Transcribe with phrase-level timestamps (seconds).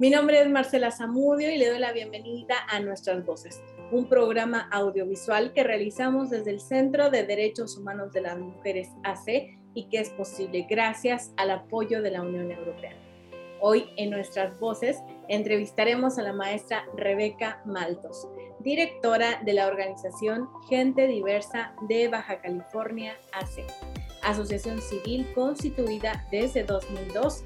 [0.00, 3.60] Mi nombre es Marcela Zamudio y le doy la bienvenida a Nuestras Voces,
[3.92, 9.58] un programa audiovisual que realizamos desde el Centro de Derechos Humanos de las Mujeres AC
[9.74, 12.94] y que es posible gracias al apoyo de la Unión Europea.
[13.60, 14.96] Hoy en Nuestras Voces
[15.28, 18.26] entrevistaremos a la maestra Rebeca Maltos,
[18.60, 23.66] directora de la organización Gente Diversa de Baja California AC,
[24.22, 27.44] asociación civil constituida desde 2002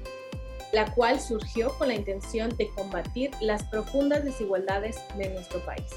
[0.75, 5.89] la cual surgió con la intención de combatir las profundas desigualdades de nuestro país,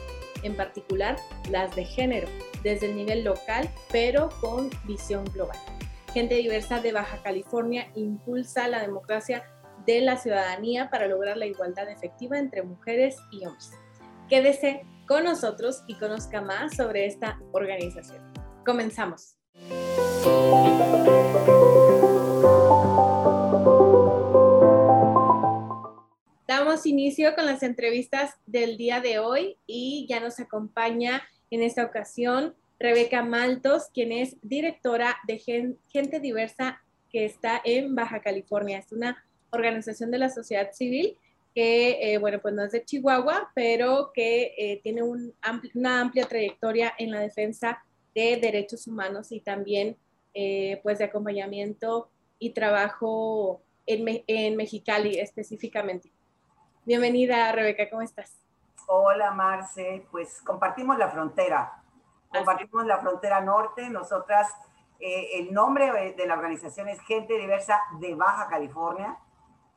[0.44, 1.16] en particular
[1.50, 2.28] las de género,
[2.62, 5.58] desde el nivel local, pero con visión global.
[6.14, 9.42] Gente diversa de Baja California impulsa la democracia
[9.84, 13.72] de la ciudadanía para lograr la igualdad efectiva entre mujeres y hombres.
[14.28, 18.32] Quédese con nosotros y conozca más sobre esta organización.
[18.64, 19.38] Comenzamos.
[26.78, 31.84] Damos inicio con las entrevistas del día de hoy y ya nos acompaña en esta
[31.84, 38.78] ocasión Rebeca Maltos, quien es directora de Gente Diversa que está en Baja California.
[38.78, 41.16] Es una organización de la sociedad civil
[41.52, 46.94] que, eh, bueno, pues no es de Chihuahua, pero que eh, tiene una amplia trayectoria
[46.96, 47.82] en la defensa
[48.14, 49.96] de derechos humanos y también,
[50.32, 56.12] eh, pues, de acompañamiento y trabajo en, en Mexicali específicamente.
[56.88, 58.34] Bienvenida, Rebeca, ¿cómo estás?
[58.86, 60.06] Hola, Marce.
[60.10, 61.82] Pues compartimos la frontera.
[62.32, 63.90] Compartimos la frontera norte.
[63.90, 64.50] Nosotras,
[64.98, 69.18] eh, el nombre de la organización es Gente Diversa de Baja California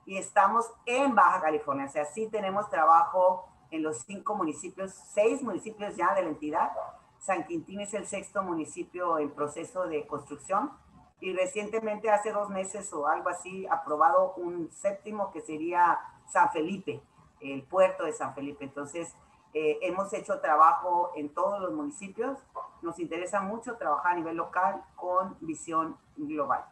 [0.05, 1.87] y estamos en Baja California.
[1.87, 6.71] O sea, sí tenemos trabajo en los cinco municipios, seis municipios ya de la entidad.
[7.19, 10.71] San Quintín es el sexto municipio en proceso de construcción
[11.19, 15.99] y recientemente, hace dos meses o algo así, aprobado un séptimo que sería
[16.31, 17.01] San Felipe,
[17.39, 18.63] el puerto de San Felipe.
[18.63, 19.13] Entonces,
[19.53, 22.39] eh, hemos hecho trabajo en todos los municipios.
[22.81, 26.63] Nos interesa mucho trabajar a nivel local con visión global.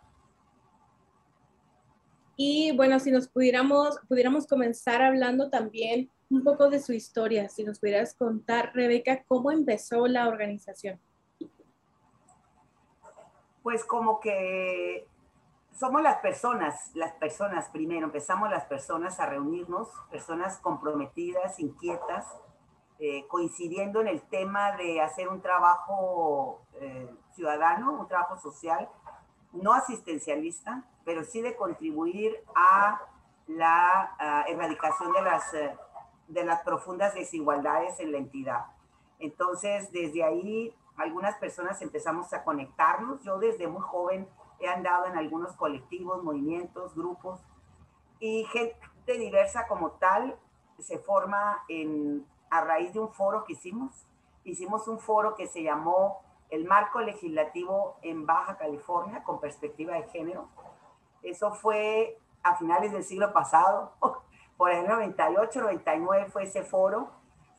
[2.38, 7.64] Y bueno, si nos pudiéramos, pudiéramos comenzar hablando también un poco de su historia, si
[7.64, 11.00] nos pudieras contar, Rebeca, cómo empezó la organización.
[13.62, 15.06] Pues como que
[15.80, 22.28] somos las personas, las personas primero, empezamos las personas a reunirnos, personas comprometidas, inquietas,
[23.00, 28.90] eh, coincidiendo en el tema de hacer un trabajo eh, ciudadano, un trabajo social,
[29.54, 33.00] no asistencialista, pero sí de contribuir a
[33.48, 35.78] la erradicación de las, eh,
[36.28, 38.66] de las profundas desigualdades en la entidad.
[39.18, 43.24] Entonces, desde ahí, algunas personas empezamos a conectarnos.
[43.24, 44.28] Yo desde muy joven
[44.60, 47.40] he andado en algunos colectivos, movimientos, grupos,
[48.20, 48.78] y gente
[49.18, 50.38] diversa como tal
[50.80, 54.06] se forma en, a raíz de un foro que hicimos.
[54.44, 60.04] Hicimos un foro que se llamó el Marco Legislativo en Baja California con perspectiva de
[60.10, 60.48] género.
[61.22, 63.94] Eso fue a finales del siglo pasado,
[64.58, 67.12] por el 98, 99 fue ese foro.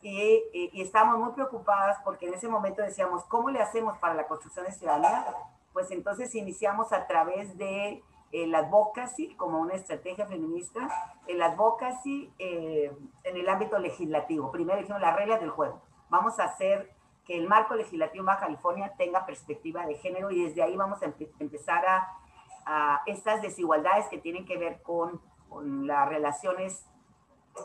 [0.02, 4.14] Y, y, y estábamos muy preocupadas porque en ese momento decíamos, ¿cómo le hacemos para
[4.14, 5.26] la construcción de ciudadanía?
[5.72, 10.88] Pues entonces iniciamos a través de el advocacy como una estrategia feminista,
[11.26, 12.92] el advocacy eh,
[13.24, 14.52] en el ámbito legislativo.
[14.52, 15.80] Primero dijimos las reglas del juego.
[16.08, 16.94] Vamos a hacer
[17.24, 21.02] que el marco legislativo en Baja California tenga perspectiva de género y desde ahí vamos
[21.02, 22.08] a empezar a,
[22.66, 26.86] a, estas desigualdades que tienen que ver con, con las relaciones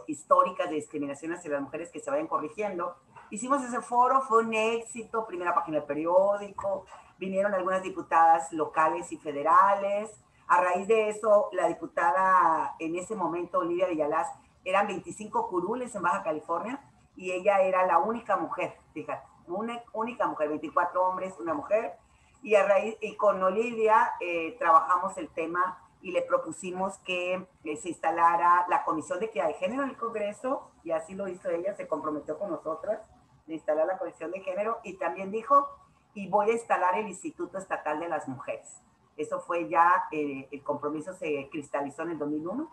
[0.08, 2.96] históricas de discriminación hacia las mujeres que se vayan corrigiendo.
[3.30, 6.86] Hicimos ese foro, fue un éxito, primera página del periódico,
[7.18, 10.12] vinieron algunas diputadas locales y federales.
[10.48, 14.28] A raíz de eso, la diputada en ese momento, Olivia Villalaz,
[14.64, 16.82] eran 25 curules en Baja California
[17.16, 21.94] y ella era la única mujer, fíjate, una única mujer, 24 hombres, una mujer.
[22.42, 27.90] Y, a raíz, y con Olivia eh, trabajamos el tema y le propusimos que se
[27.90, 31.74] instalara la Comisión de Equidad de Género en el Congreso, y así lo hizo ella,
[31.74, 33.02] se comprometió con nosotras
[33.48, 35.68] de instalar la Comisión de Género y también dijo,
[36.16, 38.82] y voy a instalar el Instituto Estatal de las Mujeres.
[39.18, 42.70] Eso fue ya, eh, el compromiso se cristalizó en el 2001.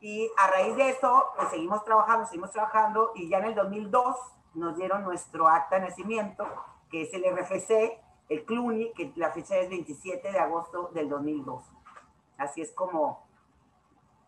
[0.00, 4.16] Y a raíz de eso, pues seguimos trabajando, seguimos trabajando y ya en el 2002
[4.54, 6.46] nos dieron nuestro acta de nacimiento,
[6.90, 11.62] que es el RFC, el CLUNY, que la fecha es 27 de agosto del 2002.
[12.38, 13.26] Así es como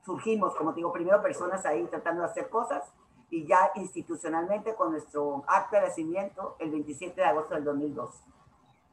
[0.04, 2.92] surgimos, como digo, primero personas ahí tratando de hacer cosas
[3.34, 8.10] y ya institucionalmente con nuestro acta de nacimiento el 27 de agosto del 2002.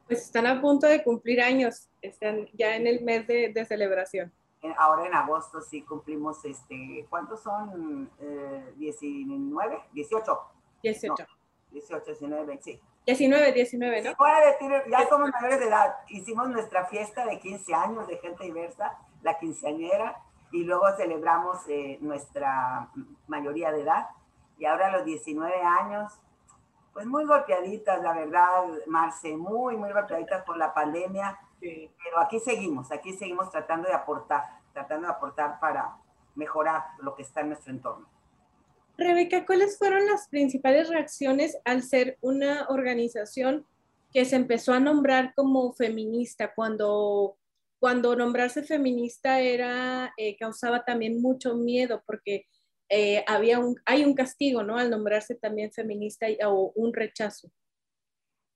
[0.08, 4.32] Pues están a punto de cumplir años, están ya en el mes de, de celebración.
[4.76, 8.10] Ahora en agosto sí cumplimos, este, ¿cuántos son?
[8.18, 9.82] Eh, ¿19?
[9.94, 10.40] ¿18?
[10.82, 11.26] 18.
[11.70, 12.80] 18, 19, sí.
[13.06, 14.10] 19, 19, ¿no?
[14.10, 15.94] Sí, decir, ya somos mayores de edad.
[16.08, 21.98] Hicimos nuestra fiesta de 15 años de gente diversa, la quinceañera, y luego celebramos eh,
[22.00, 22.88] nuestra
[23.28, 24.08] mayoría de edad.
[24.58, 26.12] Y ahora a los 19 años,
[26.92, 31.38] pues muy golpeaditas, la verdad, Marce, muy, muy golpeaditas por la pandemia.
[31.60, 35.96] Pero aquí seguimos, aquí seguimos tratando de aportar, tratando de aportar para
[36.34, 38.08] mejorar lo que está en nuestro entorno.
[38.98, 43.66] Rebeca, ¿cuáles fueron las principales reacciones al ser una organización
[44.12, 47.36] que se empezó a nombrar como feminista cuando
[47.82, 52.46] cuando nombrarse feminista era, eh, causaba también mucho miedo porque
[52.94, 54.76] eh, había un, hay un castigo, ¿no?
[54.76, 57.48] Al nombrarse también feminista o un rechazo.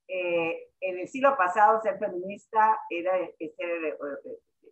[0.07, 3.13] Eh, en el siglo pasado ser feminista era,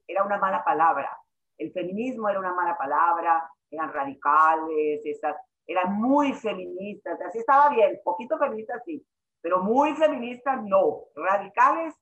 [0.06, 1.08] era una mala palabra.
[1.56, 5.34] El feminismo era una mala palabra, eran radicales, esas,
[5.66, 9.02] eran muy feministas, así estaba bien, poquito feministas sí,
[9.40, 11.94] pero muy feministas no, radicales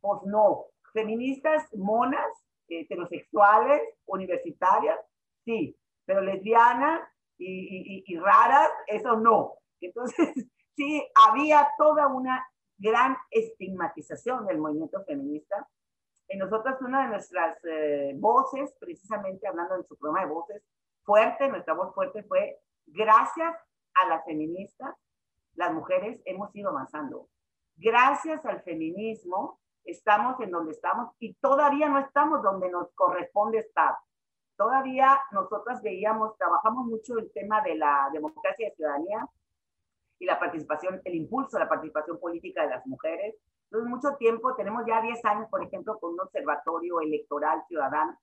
[0.00, 2.30] pues no, feministas monas,
[2.66, 4.98] heterosexuales, universitarias,
[5.44, 5.76] sí,
[6.06, 7.09] pero lesbianas
[7.40, 9.54] y, y, raras, eso no.
[9.80, 10.28] Entonces,
[10.76, 12.46] sí, había toda una
[12.78, 15.68] gran estigmatización del movimiento feminista.
[16.28, 20.62] En nosotras, una de nuestras eh, voces, precisamente hablando de su programa de voces,
[21.02, 23.56] fuerte, nuestra voz fuerte fue, gracias
[23.94, 24.94] a las feministas,
[25.54, 27.28] las mujeres hemos ido avanzando.
[27.76, 33.96] Gracias al feminismo, estamos en donde estamos y todavía no estamos donde nos corresponde estar.
[34.60, 39.26] Todavía nosotras veíamos, trabajamos mucho el tema de la democracia de ciudadanía
[40.18, 43.36] y la participación, el impulso a la participación política de las mujeres.
[43.64, 48.18] Entonces, mucho tiempo, tenemos ya 10 años, por ejemplo, con un observatorio electoral ciudadano,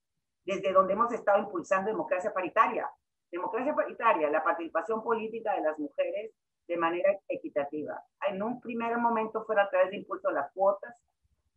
[0.45, 2.87] desde donde hemos estado impulsando democracia paritaria.
[3.31, 6.35] Democracia paritaria, la participación política de las mujeres
[6.67, 7.99] de manera equitativa.
[8.29, 10.95] En un primer momento fue a través de impulso a las cuotas,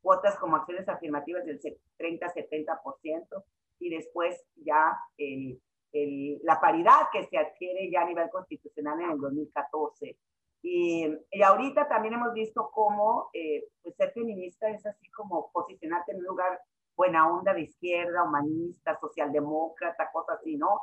[0.00, 1.60] cuotas como acciones afirmativas del
[1.98, 3.44] 30-70%
[3.80, 5.60] y después ya el,
[5.92, 10.16] el, la paridad que se adquiere ya a nivel constitucional en el 2014.
[10.62, 16.12] Y, y ahorita también hemos visto cómo eh, pues ser feminista es así como posicionarte
[16.12, 16.60] en un lugar
[16.94, 20.82] buena onda de izquierda, humanista, socialdemócrata, cosas así, ¿no?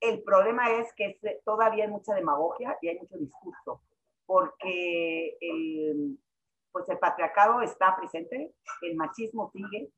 [0.00, 3.82] El problema es que todavía hay mucha demagogia y hay mucho discurso,
[4.26, 6.18] porque el,
[6.70, 9.90] pues el patriarcado está presente, el machismo sigue,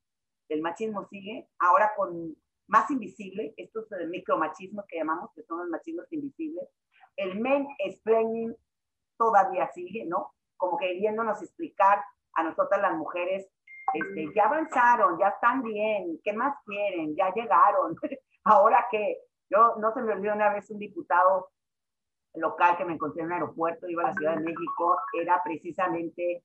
[0.48, 2.36] el machismo sigue, ahora con
[2.68, 6.68] más invisible, estos eh, micromachismos que llamamos, que son los machismos invisibles,
[7.16, 8.54] el men explaining
[9.16, 10.34] todavía sigue, ¿no?
[10.56, 12.02] Como queriéndonos explicar
[12.34, 13.48] a nosotras las mujeres,
[13.94, 17.14] este, ya avanzaron, ya están bien, ¿qué más quieren?
[17.16, 17.96] Ya llegaron,
[18.44, 21.50] ahora que yo no se me olvidó una vez un diputado
[22.34, 26.32] local que me encontré en un aeropuerto, iba a la Ciudad de México, era precisamente
[26.32, 26.42] eh,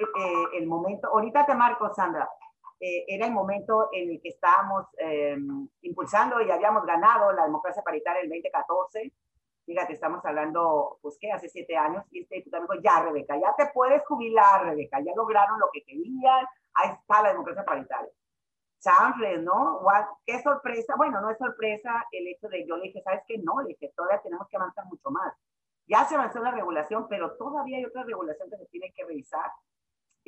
[0.00, 2.28] eh, el momento, ahorita te marco, Sandra,
[2.78, 7.82] eh, era el momento en el que estábamos em, impulsando y habíamos ganado la democracia
[7.82, 9.12] paritaria el 2014.
[9.64, 11.32] Fíjate, estamos hablando, pues, ¿qué?
[11.32, 12.04] Hace siete años.
[12.10, 15.82] Y este diputado dijo, ya, Rebeca, ya te puedes jubilar, Rebeca, ya lograron lo que
[15.84, 18.12] querían, ahí está la democracia paritaria.
[18.78, 19.80] Chanfles, ¿no?
[20.24, 20.94] Qué sorpresa.
[20.96, 23.38] Bueno, no es sorpresa el hecho de, yo le dije, ¿sabes qué?
[23.38, 25.34] No, le dije, todavía tenemos que avanzar mucho más.
[25.88, 29.50] Ya se avanzó la regulación, pero todavía hay otra regulación que se tiene que revisar.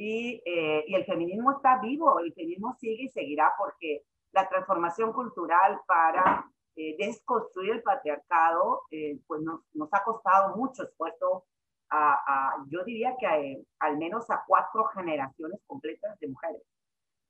[0.00, 5.12] Y, eh, y el feminismo está vivo, el feminismo sigue y seguirá porque la transformación
[5.12, 11.46] cultural para eh, desconstruir el patriarcado, eh, pues nos, nos, ha costado mucho esfuerzo,
[11.90, 16.62] a, a yo diría que al menos a cuatro generaciones completas de mujeres.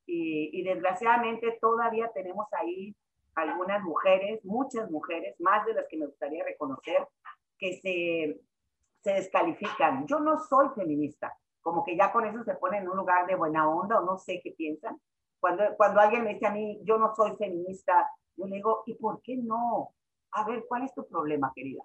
[0.05, 2.95] Y, y, desgraciadamente todavía tenemos ahí
[3.35, 7.09] algunas mujeres, muchas mujeres, más de las que me gustaría reconocer,
[7.59, 8.39] que se,
[9.01, 10.07] se descalifican.
[10.07, 11.35] Yo no soy feminista,
[11.69, 14.19] como que ya con eso se pone en un lugar de buena onda o no
[14.19, 15.01] sé qué piensan.
[15.41, 18.95] Cuando, cuando alguien me dice a mí, yo no soy feminista, yo le digo, ¿y
[18.95, 19.95] por qué no?
[20.33, 21.85] A ver, ¿cuál es tu problema, querida?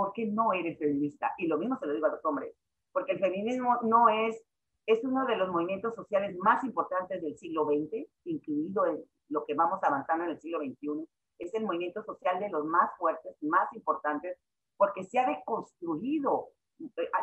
[0.00, 1.32] ¿por qué no eres feminista?
[1.36, 2.54] Y lo mismo se lo digo a los hombres,
[2.90, 4.42] porque el feminismo no es,
[4.86, 9.52] es uno de los movimientos sociales más importantes del siglo XX, incluido en lo que
[9.52, 11.06] vamos avanzando en el siglo XXI.
[11.38, 14.38] Es el movimiento social de los más fuertes, más importantes,
[14.78, 16.48] porque se ha deconstruido,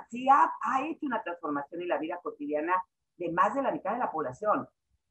[0.09, 2.73] sí ha, ha hecho una transformación en la vida cotidiana
[3.17, 4.67] de más de la mitad de la población.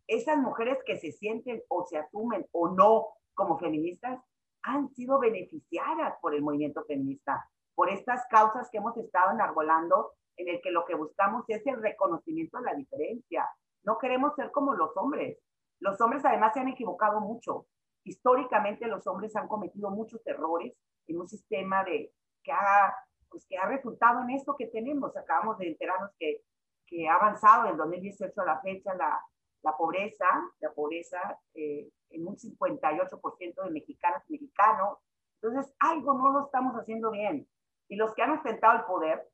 [0.07, 4.21] Esas mujeres que se sienten o se asumen o no como feministas
[4.63, 10.49] han sido beneficiadas por el movimiento feminista por estas causas que hemos estado enarbolando, en
[10.49, 13.49] el que lo que buscamos es el reconocimiento de la diferencia.
[13.85, 15.39] No queremos ser como los hombres.
[15.79, 17.67] Los hombres además se han equivocado mucho.
[18.03, 20.75] Históricamente los hombres han cometido muchos errores
[21.07, 22.13] en un sistema de,
[22.43, 22.95] que, ha,
[23.37, 25.15] pues, que ha resultado en esto que tenemos.
[25.15, 26.41] Acabamos de enterarnos que,
[26.87, 29.21] que ha avanzado en 2018 a la fecha la,
[29.61, 30.25] la pobreza,
[30.61, 34.97] la pobreza eh, en un 58% de mexicanas y mexicanos.
[35.43, 37.47] Entonces, algo no lo estamos haciendo bien.
[37.89, 39.29] Y los que han ostentado el poder,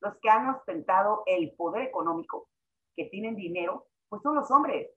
[0.00, 2.50] los que han ostentado el poder económico,
[2.94, 4.90] que tienen dinero, pues son los hombres.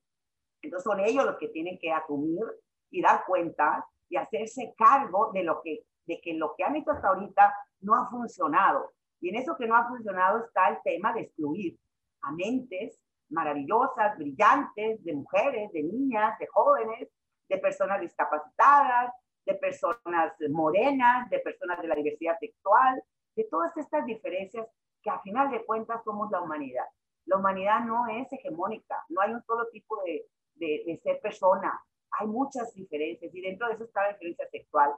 [0.61, 2.43] Entonces son ellos los que tienen que asumir
[2.91, 6.91] y dar cuenta y hacerse cargo de lo que de que lo que han hecho
[6.91, 8.93] hasta ahorita no ha funcionado.
[9.19, 11.77] Y en eso que no ha funcionado está el tema de excluir
[12.21, 17.09] a mentes maravillosas, brillantes, de mujeres, de niñas, de jóvenes,
[17.49, 19.13] de personas discapacitadas,
[19.45, 23.01] de personas morenas, de personas de la diversidad sexual,
[23.35, 24.67] de todas estas diferencias
[25.01, 26.85] que a final de cuentas somos la humanidad.
[27.25, 31.79] La humanidad no es hegemónica, no hay un solo tipo de, de, ser persona,
[32.19, 34.93] hay muchas diferencias y dentro de eso está la diferencia sexual.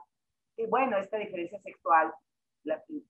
[0.56, 2.12] Y bueno, esta diferencia sexual,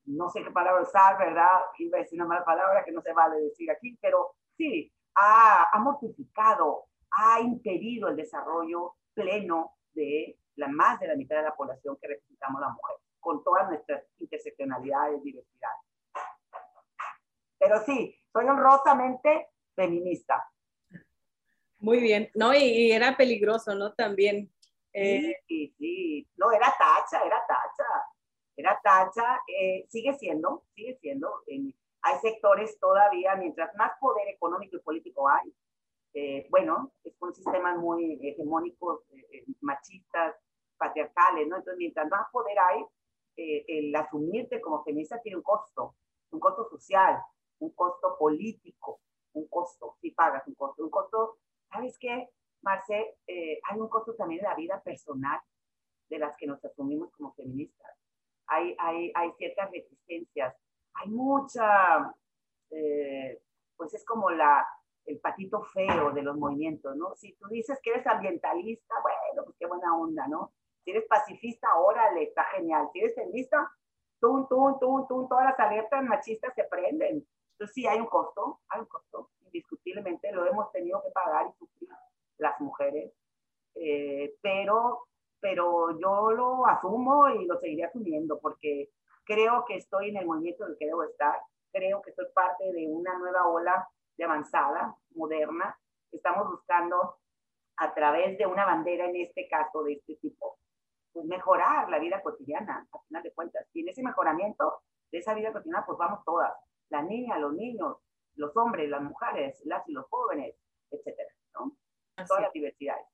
[0.06, 1.60] no sé qué palabra usar, ¿verdad?
[1.78, 5.68] Iba a decir una mala palabra que no se vale decir aquí, pero sí, ha,
[5.72, 11.56] ha mortificado, ha impedido el desarrollo pleno de la más de la mitad de la
[11.56, 15.70] población que representamos la mujer, con todas nuestras interseccionalidades, diversidad.
[17.58, 20.50] Pero sí, soy honrosamente feminista.
[21.78, 22.54] Muy bien, ¿no?
[22.54, 23.92] Y, era peligroso, ¿no?
[23.94, 24.52] También.
[24.92, 27.84] Eh, sí, sí, no, era tacha, era tacha,
[28.60, 31.28] era tacha, eh, sigue siendo, sigue siendo.
[32.02, 35.52] hay sectores todavía, mientras más poder económico y político hay,
[36.14, 39.04] eh, bueno, es un sistema muy hegemónico,
[39.60, 40.34] machistas,
[40.80, 41.56] patriarcales, ¿no?
[41.56, 42.84] Entonces, mientras más poder hay,
[43.36, 45.94] eh, el asumirte como feminista tiene un costo,
[46.30, 47.22] un costo social,
[47.60, 49.00] un costo político,
[49.34, 51.38] un costo, si pagas un costo, un costo,
[51.70, 52.28] ¿sabes qué,
[52.62, 53.18] Marce?
[53.26, 55.40] Eh, hay un costo también de la vida personal
[56.08, 57.79] de las que nos asumimos como feministas.
[58.50, 60.54] Hay, hay, hay ciertas resistencias,
[60.94, 62.14] hay mucha,
[62.70, 63.40] eh,
[63.76, 64.66] pues es como la,
[65.06, 67.14] el patito feo de los movimientos, ¿no?
[67.16, 70.52] Si tú dices que eres ambientalista, bueno, pues qué buena onda, ¿no?
[70.84, 72.88] Si eres pacifista, órale, está genial.
[72.92, 73.70] Si eres feminista,
[74.20, 77.26] tum, tum, tum, tum, todas las alertas machistas se prenden.
[77.52, 81.58] Entonces sí hay un costo, hay un costo, indiscutiblemente lo hemos tenido que pagar y
[81.58, 81.90] sufrir
[82.38, 83.12] las mujeres,
[83.74, 85.06] eh, pero,
[85.40, 88.90] pero yo lo asumo y lo seguiré asumiendo porque
[89.24, 91.34] creo que estoy en el movimiento en el que debo estar,
[91.72, 95.78] creo que soy parte de una nueva ola de avanzada, moderna,
[96.12, 97.18] estamos buscando
[97.76, 100.58] a través de una bandera, en este caso de este tipo,
[101.12, 103.66] pues mejorar la vida cotidiana, a final de cuentas.
[103.72, 106.52] Y en ese mejoramiento de esa vida cotidiana, pues vamos todas,
[106.90, 107.96] las niñas, los niños,
[108.34, 110.54] los hombres, las mujeres, las y los jóvenes,
[110.90, 111.72] etcétera, ¿no?
[112.26, 113.06] Todas las diversidades.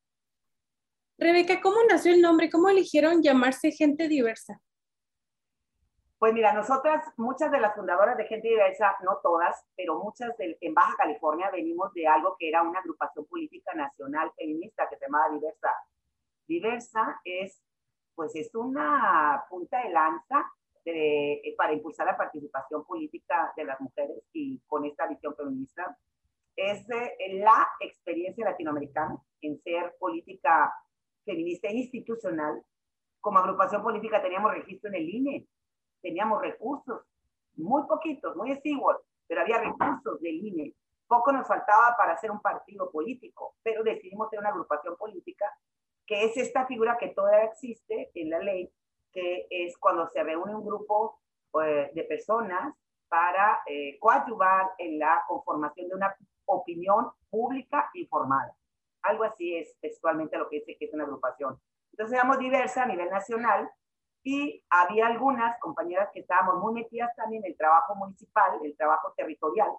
[1.18, 2.50] Rebeca, ¿cómo nació el nombre?
[2.50, 4.61] ¿Cómo eligieron llamarse gente diversa?
[6.18, 10.75] Pues mira, nosotras, muchas de las fundadoras de Gente Diversa, no todas, pero muchas en
[10.75, 15.35] Baja California venimos de algo que era una agrupación política nacional feminista que se llamaba
[15.35, 15.68] Diversa.
[16.46, 17.62] Diversa es
[18.16, 20.50] pues es una punta de lanza
[20.87, 25.96] eh, para impulsar la participación política de las mujeres y con esta visión feminista.
[26.56, 30.73] Es la experiencia latinoamericana en ser política
[31.26, 32.64] feminista e institucional.
[33.21, 35.47] Como agrupación política teníamos registro en el INE,
[36.00, 37.02] teníamos recursos,
[37.56, 40.75] muy poquitos, muy exiguos, pero había recursos del INE.
[41.06, 45.47] Poco nos faltaba para hacer un partido político, pero decidimos ser una agrupación política
[46.06, 48.71] que es esta figura que todavía existe en la ley,
[49.12, 51.21] que es cuando se reúne un grupo
[51.64, 52.75] eh, de personas
[53.09, 58.54] para eh, coadyuvar en la conformación de una opinión pública informada.
[59.06, 61.58] Algo así es textualmente lo que dice que es una agrupación.
[61.92, 63.70] Entonces éramos diversa a nivel nacional
[64.22, 69.12] y había algunas compañeras que estábamos muy metidas también en el trabajo municipal, el trabajo
[69.16, 69.70] territorial,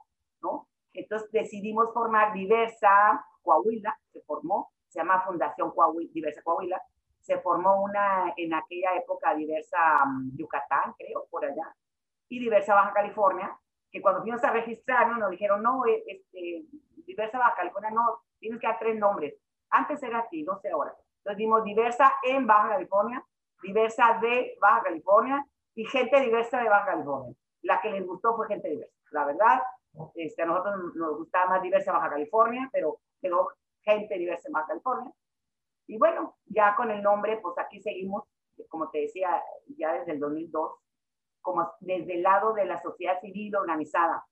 [0.41, 0.67] ¿no?
[0.93, 6.81] Entonces decidimos formar diversa, Coahuila se formó, se llama Fundación Coahuila, Diversa Coahuila,
[7.19, 11.75] se formó una en aquella época diversa um, Yucatán, creo, por allá,
[12.29, 13.59] y diversa Baja California,
[13.91, 16.63] que cuando fuimos a registrarnos nos dijeron, no, eh, este,
[17.05, 19.35] diversa Baja California, no, tienes que dar tres nombres.
[19.69, 20.95] Antes era así, no sé ahora.
[21.19, 23.23] Entonces dimos diversa en Baja California,
[23.61, 27.35] diversa de Baja California y gente diversa de Baja California.
[27.63, 28.95] La que les gustó fue gente diversa.
[29.11, 29.61] La verdad,
[30.15, 33.49] este, a nosotros nos gustaba más diversa Baja California, pero quedó
[33.81, 35.11] gente diversa en Baja California.
[35.87, 38.23] Y bueno, ya con el nombre, pues aquí seguimos,
[38.69, 39.41] como te decía,
[39.77, 40.71] ya desde el 2002,
[41.41, 44.25] como desde el lado de la sociedad civil organizada,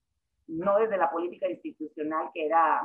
[0.48, 2.82] no desde la política institucional que era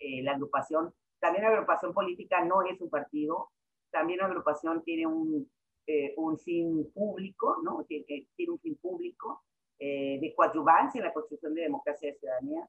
[0.00, 0.92] eh, la agrupación.
[1.20, 3.50] También la agrupación política no es un partido,
[3.90, 5.50] también la agrupación tiene un,
[5.86, 7.84] eh, un fin público, ¿no?
[7.84, 9.44] Tiene, tiene un fin público
[9.78, 12.68] eh, de coadyuvancia en la construcción de democracia y ciudadanía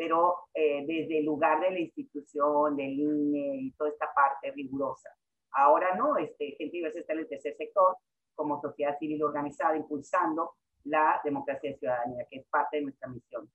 [0.00, 5.10] pero eh, desde el lugar de la institución, del INE y toda esta parte rigurosa.
[5.50, 7.98] Ahora no, este, Gente Diversa está en el tercer sector,
[8.34, 13.50] como sociedad civil organizada, impulsando la democracia y ciudadanía, que es parte de nuestra misión.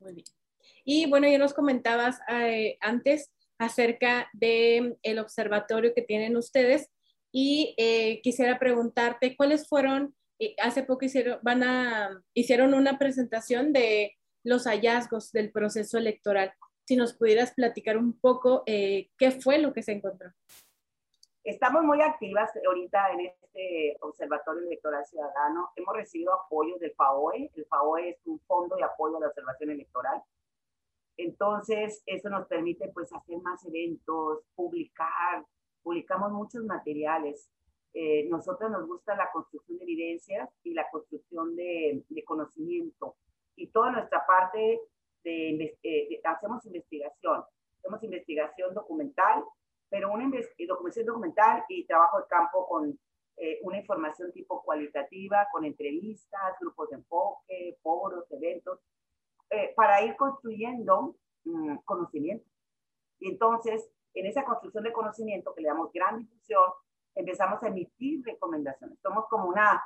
[0.00, 0.41] Muy bien.
[0.84, 6.90] Y bueno, ya nos comentabas eh, antes acerca del el observatorio que tienen ustedes
[7.30, 10.14] y eh, quisiera preguntarte cuáles fueron,
[10.58, 16.52] hace poco hicieron, van a, hicieron una presentación de los hallazgos del proceso electoral.
[16.84, 20.32] Si nos pudieras platicar un poco eh, qué fue lo que se encontró.
[21.44, 25.70] Estamos muy activas ahorita en este Observatorio Electoral Ciudadano.
[25.74, 27.50] Hemos recibido apoyo del FAOE.
[27.54, 30.22] El FAOE es un fondo de apoyo a la observación electoral.
[31.16, 35.44] Entonces, eso nos permite pues hacer más eventos, publicar,
[35.82, 37.50] publicamos muchos materiales.
[37.94, 43.16] Eh, nosotros nos gusta la construcción de evidencias y la construcción de, de conocimiento.
[43.56, 44.80] Y toda nuestra parte
[45.24, 47.44] de, eh, hacemos investigación,
[47.78, 49.44] hacemos investigación documental,
[49.88, 52.98] pero una investigación documental y trabajo de campo con
[53.36, 58.80] eh, una información tipo cualitativa, con entrevistas, grupos de enfoque, foros, eventos,
[59.52, 62.48] eh, para ir construyendo mm, conocimiento.
[63.18, 66.62] Y entonces, en esa construcción de conocimiento que le damos gran difusión,
[67.14, 68.98] empezamos a emitir recomendaciones.
[69.00, 69.82] Somos como una,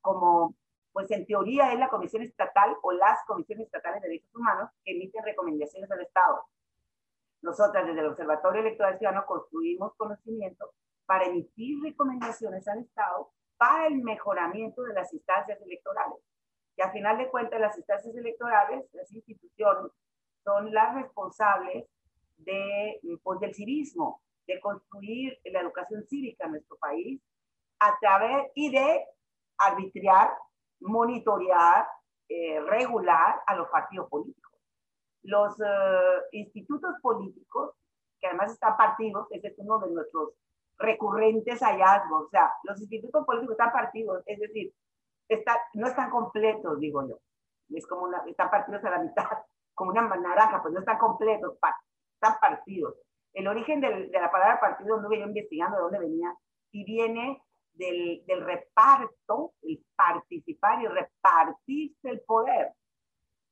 [0.00, 0.56] como
[0.92, 4.92] pues en teoría es la Comisión Estatal o las Comisiones Estatales de Derechos Humanos que
[4.92, 6.44] emiten recomendaciones al Estado.
[7.42, 10.72] Nosotras desde el Observatorio Electoral Ciudadano construimos conocimiento
[11.06, 16.18] para emitir recomendaciones al Estado para el mejoramiento de las instancias electorales.
[16.76, 19.92] Y al final de cuentas, las instancias electorales, las instituciones,
[20.44, 21.86] son las responsables
[22.38, 27.20] de, pues, del civismo, de construir la educación cívica en nuestro país
[27.78, 29.04] a través y de
[29.58, 30.30] arbitrar
[30.80, 31.86] monitorear,
[32.28, 34.52] eh, regular a los partidos políticos.
[35.22, 37.74] Los eh, institutos políticos,
[38.20, 40.30] que además están partidos, ese es uno de nuestros
[40.78, 44.72] recurrentes hallazgos, o sea, los institutos políticos están partidos, es decir,
[45.30, 47.18] está, no están completos, digo yo.
[47.70, 49.24] Es como una, están partidos a la mitad,
[49.74, 52.96] como una naranja, pues no están completos, están partidos.
[53.32, 56.34] El origen de la palabra partido, no yo investigando de dónde venía,
[56.72, 57.42] y viene
[57.74, 62.72] del, del reparto, el participar y repartirse el poder.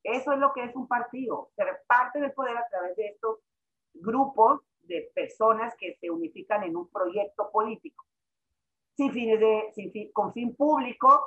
[0.03, 1.51] Eso es lo que es un partido.
[1.55, 3.39] Se reparte el poder a través de estos
[3.95, 8.05] grupos de personas que se unifican en un proyecto político,
[8.97, 11.25] sin fines de, sin con fin público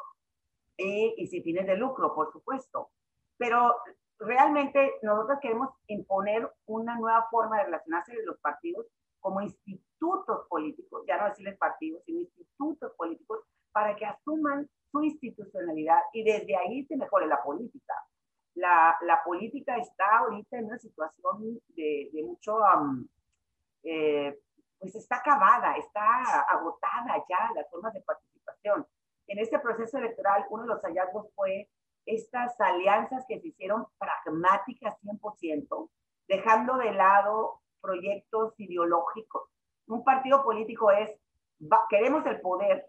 [0.86, 2.90] y, y sin fines de lucro, por supuesto.
[3.38, 3.76] Pero
[4.20, 8.86] realmente nosotros queremos imponer una nueva forma de relacionarse de los partidos
[9.20, 13.40] como institutos políticos, ya no decirles partidos, sino institutos políticos,
[13.72, 17.94] para que asuman su institucionalidad y desde ahí se mejore la política.
[18.56, 22.58] La, la política está ahorita en una situación de, de mucho,
[23.84, 24.38] eh,
[24.78, 28.86] pues está acabada, está agotada ya las formas de participación.
[29.28, 31.70] En este proceso electoral, uno de los hallazgos fue
[32.06, 35.90] estas alianzas que se hicieron pragmáticas 100%,
[36.28, 39.44] dejando de lado proyectos ideológicos.
[39.88, 41.12] Un partido político es,
[41.90, 42.86] queremos el poder,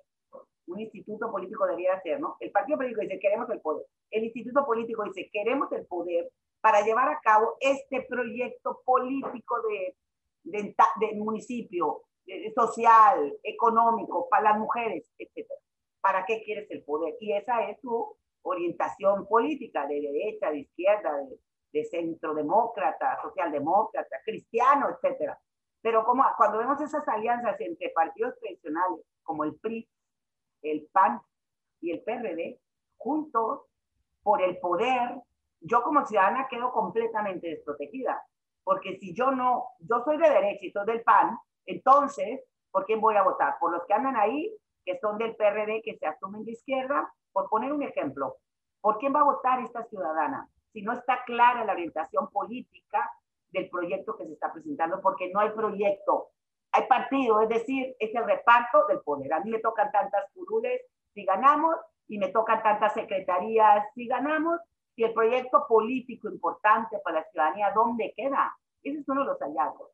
[0.66, 2.37] un instituto político debería ser, ¿no?
[2.40, 3.87] El partido político dice, queremos el poder.
[4.11, 9.97] El instituto político dice, queremos el poder para llevar a cabo este proyecto político de,
[10.45, 12.03] de, municipio,
[12.55, 15.49] social, económico, para las mujeres, etc.
[16.03, 17.15] ¿Para qué quieres el poder?
[17.21, 21.38] Y esa es su orientación política, de derecha, de izquierda, de,
[21.73, 25.41] de centro demócrata, socialdemócrata, cristiano, etcétera.
[25.81, 29.88] Pero como cuando vemos esas alianzas entre partidos tradicionales como el PRI,
[30.62, 31.23] el PAN
[31.81, 32.61] y el PRD,
[32.99, 33.62] juntos
[34.23, 35.21] por el poder,
[35.61, 38.23] yo como ciudadana quedo completamente desprotegida.
[38.65, 42.41] Porque si yo no, yo soy de derecha y soy del PAN, entonces
[42.73, 43.59] ¿Por quién voy a votar?
[43.61, 44.51] Por los que andan ahí,
[44.85, 48.37] que son del PRD, que se asumen de izquierda, por poner un ejemplo.
[48.81, 50.49] ¿Por quién va a votar esta ciudadana?
[50.73, 53.11] Si no está clara la orientación política
[53.51, 56.31] del proyecto que se está presentando, porque no hay proyecto,
[56.73, 59.33] hay partido, es decir, es el reparto del poder.
[59.33, 60.81] A mí me tocan tantas curules
[61.12, 61.77] si ganamos
[62.09, 64.61] y me tocan tantas secretarías si ganamos
[64.97, 68.57] y el proyecto político importante para la ciudadanía, ¿dónde queda?
[68.83, 69.90] Ese es uno de los hallazgos.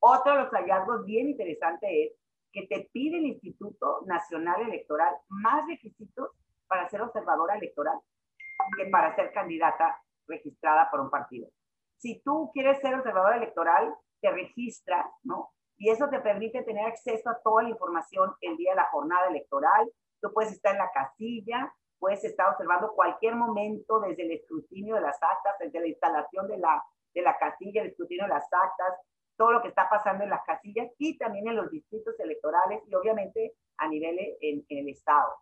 [0.00, 2.12] Otro de los hallazgos bien interesante es
[2.52, 6.30] que te pide el Instituto Nacional Electoral más requisitos
[6.66, 7.98] para ser observadora electoral
[8.76, 11.48] que para ser candidata registrada por un partido.
[11.96, 15.50] Si tú quieres ser observadora electoral, te registras, ¿no?
[15.76, 19.28] Y eso te permite tener acceso a toda la información el día de la jornada
[19.28, 19.90] electoral.
[20.20, 25.02] Tú puedes estar en la casilla, puedes estar observando cualquier momento desde el escrutinio de
[25.02, 26.82] las actas, desde la instalación de la,
[27.14, 28.94] de la casilla, el escrutinio de las actas,
[29.38, 32.94] todo lo que está pasando en las casillas y también en los distritos electorales y
[32.94, 35.32] obviamente a nivel en, el Estado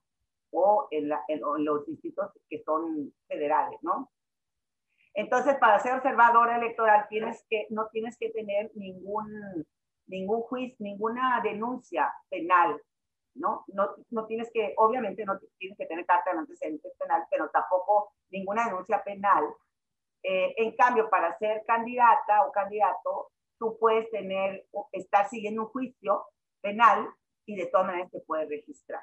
[0.53, 1.09] o en,
[1.65, 4.13] los distritos que son federales, ¿no?
[5.15, 9.67] Entonces, para ser observadora electoral tienes que, no tienes que tener ningún,
[10.07, 12.79] ningún juicio, ninguna denuncia penal,
[13.35, 13.65] ¿no?
[13.69, 13.95] ¿no?
[14.11, 18.67] No tienes que, obviamente no tienes que tener carta de antecedentes penal, pero tampoco ninguna
[18.67, 19.45] denuncia penal.
[20.23, 26.25] Eh, en cambio, para ser candidata o candidato, tú puedes tener, estar siguiendo un juicio
[26.61, 27.09] penal
[27.47, 29.03] y de todas maneras te puedes registrar.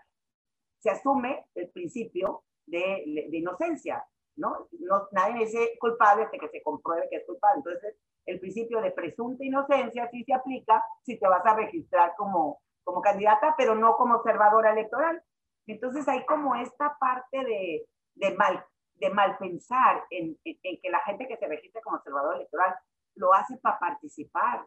[0.80, 4.68] Se asume el principio de, de inocencia, ¿no?
[4.80, 5.08] ¿no?
[5.12, 7.62] Nadie es culpable hasta que se compruebe que es culpable.
[7.66, 12.62] Entonces, el principio de presunta inocencia sí se aplica si te vas a registrar como,
[12.84, 15.22] como candidata, pero no como observadora electoral.
[15.68, 21.00] Entonces, hay como esta parte de, de mal de mal pensar en, en, que la
[21.02, 22.76] gente que se registra como observador electoral
[23.16, 24.66] lo hace para participar.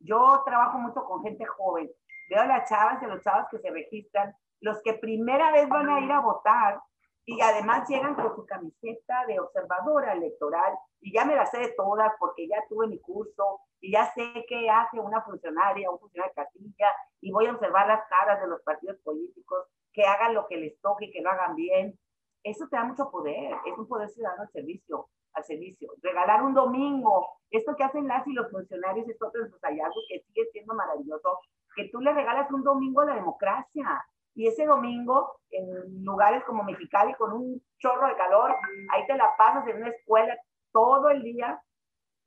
[0.00, 1.90] Yo trabajo mucho con gente joven.
[2.30, 5.68] Veo a las chavas y a los chavos que se registran, los que primera vez
[5.68, 6.80] van a ir a votar
[7.24, 11.74] y además llegan con su camiseta de observadora electoral y ya me la sé de
[11.76, 16.32] todas porque ya tuve mi curso y ya sé qué hace una funcionaria, un funcionario
[16.34, 20.46] de casilla y voy a observar las caras de los partidos políticos, que hagan lo
[20.48, 21.98] que les toque y que lo hagan bien.
[22.42, 25.92] Eso te da mucho poder, es un poder ciudadano al servicio al servicio.
[26.02, 30.04] Regalar un domingo, esto que hacen las y los funcionarios es otro de sus hallazgos
[30.08, 31.40] que sigue siendo maravilloso,
[31.74, 34.04] que tú le regalas un domingo a la democracia.
[34.34, 38.54] Y ese domingo, en lugares como Mexicali, con un chorro de calor,
[38.90, 40.36] ahí te la pasas en una escuela
[40.72, 41.60] todo el día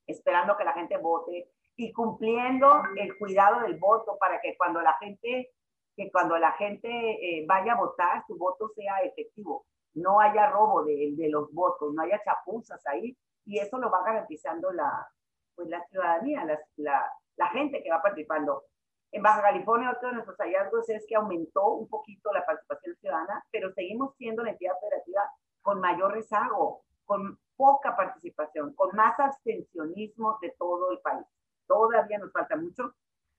[0.08, 4.94] esperando que la gente vote y cumpliendo el cuidado del voto para que cuando la
[5.00, 5.52] gente
[5.96, 10.84] que cuando la gente eh, vaya a votar su voto sea efectivo no haya robo
[10.84, 15.08] de, de, los votos, no haya chapuzas ahí, y eso lo va garantizando la,
[15.56, 18.64] pues la ciudadanía, la, la, la gente que va participando.
[19.12, 23.44] En Baja California, otro de nuestros hallazgos es que aumentó un poquito la participación ciudadana,
[23.52, 25.30] pero seguimos siendo la entidad federativa
[25.62, 31.26] con mayor rezago, con poca participación, con más abstencionismo de todo el país.
[31.68, 32.96] Todavía nos falta mucho.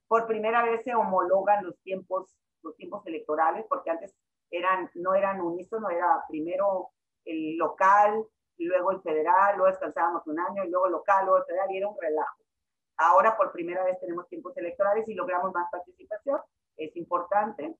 [0.06, 4.14] Por primera vez se homologan los tiempos, los tiempos electorales, porque antes
[4.52, 6.90] eran, no eran unísono, era primero
[7.24, 8.24] el local,
[8.58, 11.88] luego el federal, luego descansábamos un año, y luego local, luego el federal, y era
[11.88, 12.42] un relajo.
[12.98, 16.38] Ahora por primera vez tenemos tiempos electorales y logramos más participación,
[16.76, 17.74] es importante.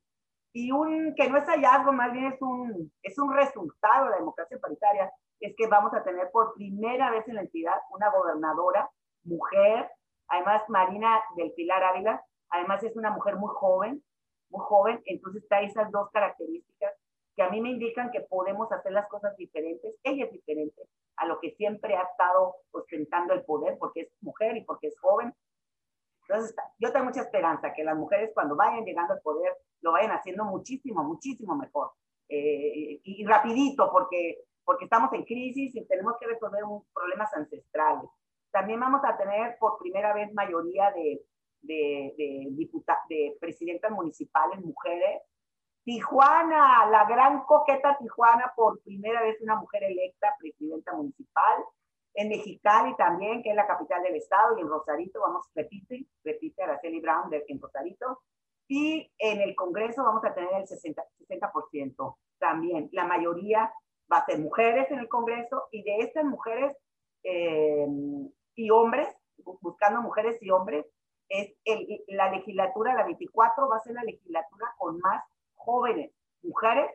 [0.54, 4.16] Y un que no es hallazgo, más bien es un, es un resultado de la
[4.16, 8.88] democracia paritaria, es que vamos a tener por primera vez en la entidad una gobernadora,
[9.24, 9.90] mujer,
[10.28, 14.02] además Marina del Pilar Ávila, además es una mujer muy joven,
[14.52, 16.92] muy joven, entonces está esas dos características
[17.34, 19.94] que a mí me indican que podemos hacer las cosas diferentes.
[20.02, 20.82] Ella es diferente
[21.16, 25.00] a lo que siempre ha estado ostentando el poder porque es mujer y porque es
[25.00, 25.34] joven.
[26.28, 30.12] Entonces, yo tengo mucha esperanza que las mujeres cuando vayan llegando al poder lo vayan
[30.12, 31.90] haciendo muchísimo, muchísimo mejor.
[32.28, 38.08] Eh, y, rapidito porque, porque estamos en crisis y tenemos que resolver un, problemas ancestrales.
[38.50, 41.22] También vamos a tener por primera vez mayoría de,
[41.62, 42.68] de, de,
[43.08, 45.22] de presidentas municipales, mujeres.
[45.84, 51.64] Tijuana, la gran coqueta Tijuana, por primera vez una mujer electa presidenta municipal.
[52.14, 56.62] En Mexicali también, que es la capital del estado, y en Rosarito, vamos, repite, repite
[56.62, 58.20] Araceli Brown de, en Rosarito.
[58.68, 60.94] Y en el Congreso vamos a tener el 60%,
[61.28, 62.16] 60%.
[62.38, 63.72] También la mayoría
[64.12, 66.76] va a ser mujeres en el Congreso y de estas mujeres
[67.24, 67.86] eh,
[68.54, 69.08] y hombres,
[69.60, 70.86] buscando mujeres y hombres,
[71.32, 71.54] es
[72.08, 76.90] la legislatura, la 24, va a ser la legislatura con más jóvenes, mujeres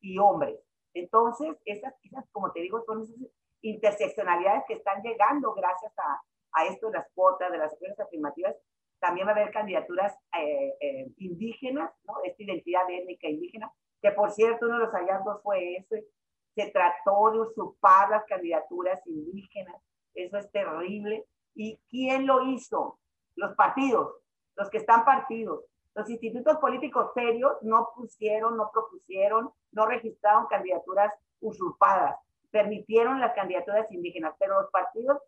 [0.00, 0.58] y hombres.
[0.94, 3.16] Entonces, esas, esas como te digo, son esas
[3.60, 6.20] interseccionalidades que están llegando gracias a,
[6.52, 8.56] a esto de las cuotas, de las acciones afirmativas,
[8.98, 12.14] también va a haber candidaturas eh, eh, indígenas, ¿no?
[12.24, 16.06] Esta identidad étnica indígena, que por cierto uno de los hallazgos fue ese,
[16.54, 19.82] se trató de usurpar las candidaturas indígenas,
[20.14, 21.26] eso es terrible.
[21.54, 22.98] ¿Y quién lo hizo?
[23.36, 24.16] Los partidos,
[24.56, 25.64] los que están partidos.
[25.94, 32.16] Los institutos políticos serios no pusieron, no propusieron, no registraron candidaturas usurpadas,
[32.50, 35.18] permitieron las candidaturas indígenas, pero los partidos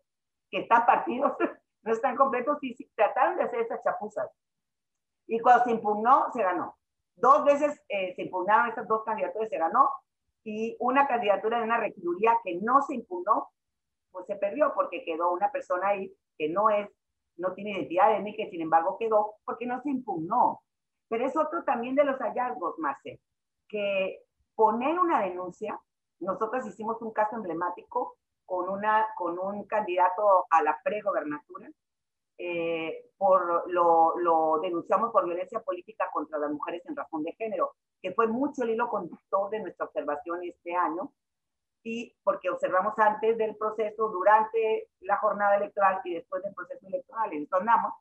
[0.49, 1.33] que están partidos
[1.83, 4.29] no están completos y trataron de hacer esas chapuzas.
[5.27, 6.77] Y cuando se impugnó, se ganó.
[7.15, 9.89] Dos veces eh, se impugnaron estas dos candidaturas, se ganó,
[10.43, 13.49] y una candidatura de una regiduría que no se impugnó,
[14.11, 16.87] pues se perdió porque quedó una persona ahí que no es,
[17.37, 20.61] no tiene identidad ni que sin embargo quedó porque no se impugnó.
[21.07, 23.19] Pero es otro también de los hallazgos, Marce,
[23.67, 24.23] que
[24.55, 25.79] poner una denuncia,
[26.19, 31.69] nosotros hicimos un caso emblemático con, una, con un candidato a la pregobernatura,
[32.37, 37.75] eh, por, lo, lo, denunciamos por violencia política contra las mujeres en razón de género,
[38.01, 41.11] que fue mucho el hilo conductor de nuestra observación este año,
[41.85, 47.31] y porque observamos antes del proceso, durante la jornada electoral y después del proceso electoral,
[47.31, 47.93] eso andamos,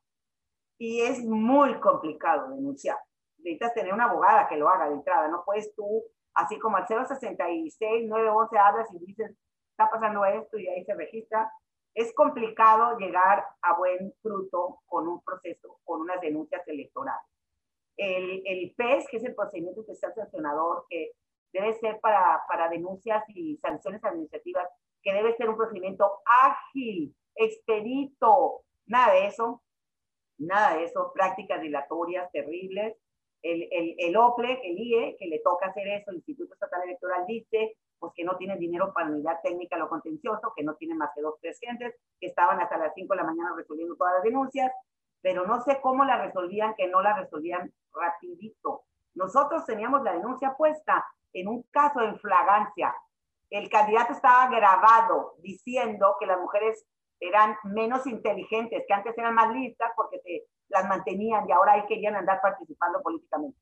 [0.79, 2.97] y es muy complicado denunciar.
[3.37, 6.89] Necesitas tener una abogada que lo haga de entrada, no puedes tú, así como al
[6.89, 9.37] 066 911 hablas y dices,
[9.73, 11.53] está pasando esto y ahí se registra.
[11.93, 17.31] Es complicado llegar a buen fruto con un proceso, con unas denuncias electorales.
[17.99, 21.13] El, el PES, que es el procedimiento especial sancionador, que
[21.55, 24.69] debe ser para, para denuncias y sanciones administrativas,
[25.03, 29.63] que debe ser un procedimiento ágil, expedito, nada de eso,
[30.39, 32.97] nada de eso, prácticas dilatorias terribles.
[33.43, 37.25] El, el, el OPLE, el IE, que le toca hacer eso, el Instituto Estatal Electoral
[37.27, 41.11] dice, pues que no tiene dinero para unidad técnica lo contencioso, que no tiene más
[41.15, 44.25] que dos, tres gentes, que estaban hasta las 5 de la mañana resolviendo todas las
[44.25, 44.73] denuncias,
[45.21, 48.85] pero no sé cómo la resolvían, que no la resolvían rapidito.
[49.15, 52.95] Nosotros teníamos la denuncia puesta en un caso de inflagancia.
[53.51, 56.85] El candidato estaba grabado diciendo que las mujeres
[57.21, 61.87] eran menos inteligentes, que antes eran más listas porque se las mantenían y ahora ahí
[61.87, 63.59] querían andar participando políticamente.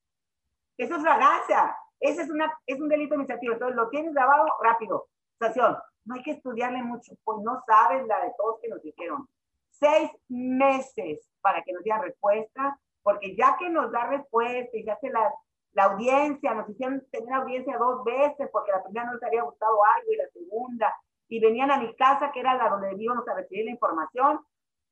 [0.76, 1.76] Eso es fragancia.
[2.00, 3.52] Ese es, una, es un delito administrativo.
[3.52, 5.06] Entonces, lo tienes grabado rápido.
[5.34, 5.76] Estación.
[6.04, 9.28] No hay que estudiarle mucho, pues no sabes la de todos que nos dijeron.
[9.70, 14.96] Seis meses para que nos digan respuesta, porque ya que nos da respuesta y ya
[15.00, 15.32] se la,
[15.72, 19.78] la audiencia, nos hicieron tener audiencia dos veces, porque la primera no les había gustado
[19.96, 20.94] algo y la segunda,
[21.28, 24.40] y venían a mi casa, que era la donde íbamos a recibir la información,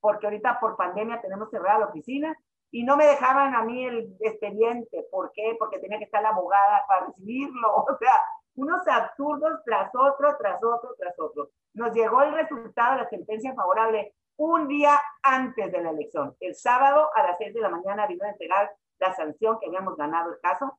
[0.01, 2.37] porque ahorita por pandemia tenemos cerrada la oficina,
[2.73, 5.07] y no me dejaban a mí el expediente.
[5.11, 5.57] ¿Por qué?
[5.59, 7.85] Porque tenía que estar la abogada para recibirlo.
[7.91, 8.13] O sea,
[8.55, 11.51] unos absurdos tras otro, tras otro, tras otro.
[11.75, 16.35] Nos llegó el resultado de la sentencia favorable un día antes de la elección.
[16.41, 19.99] El sábado a las 6 de la mañana vino a entregar la sanción que habíamos
[19.99, 20.79] ganado el caso,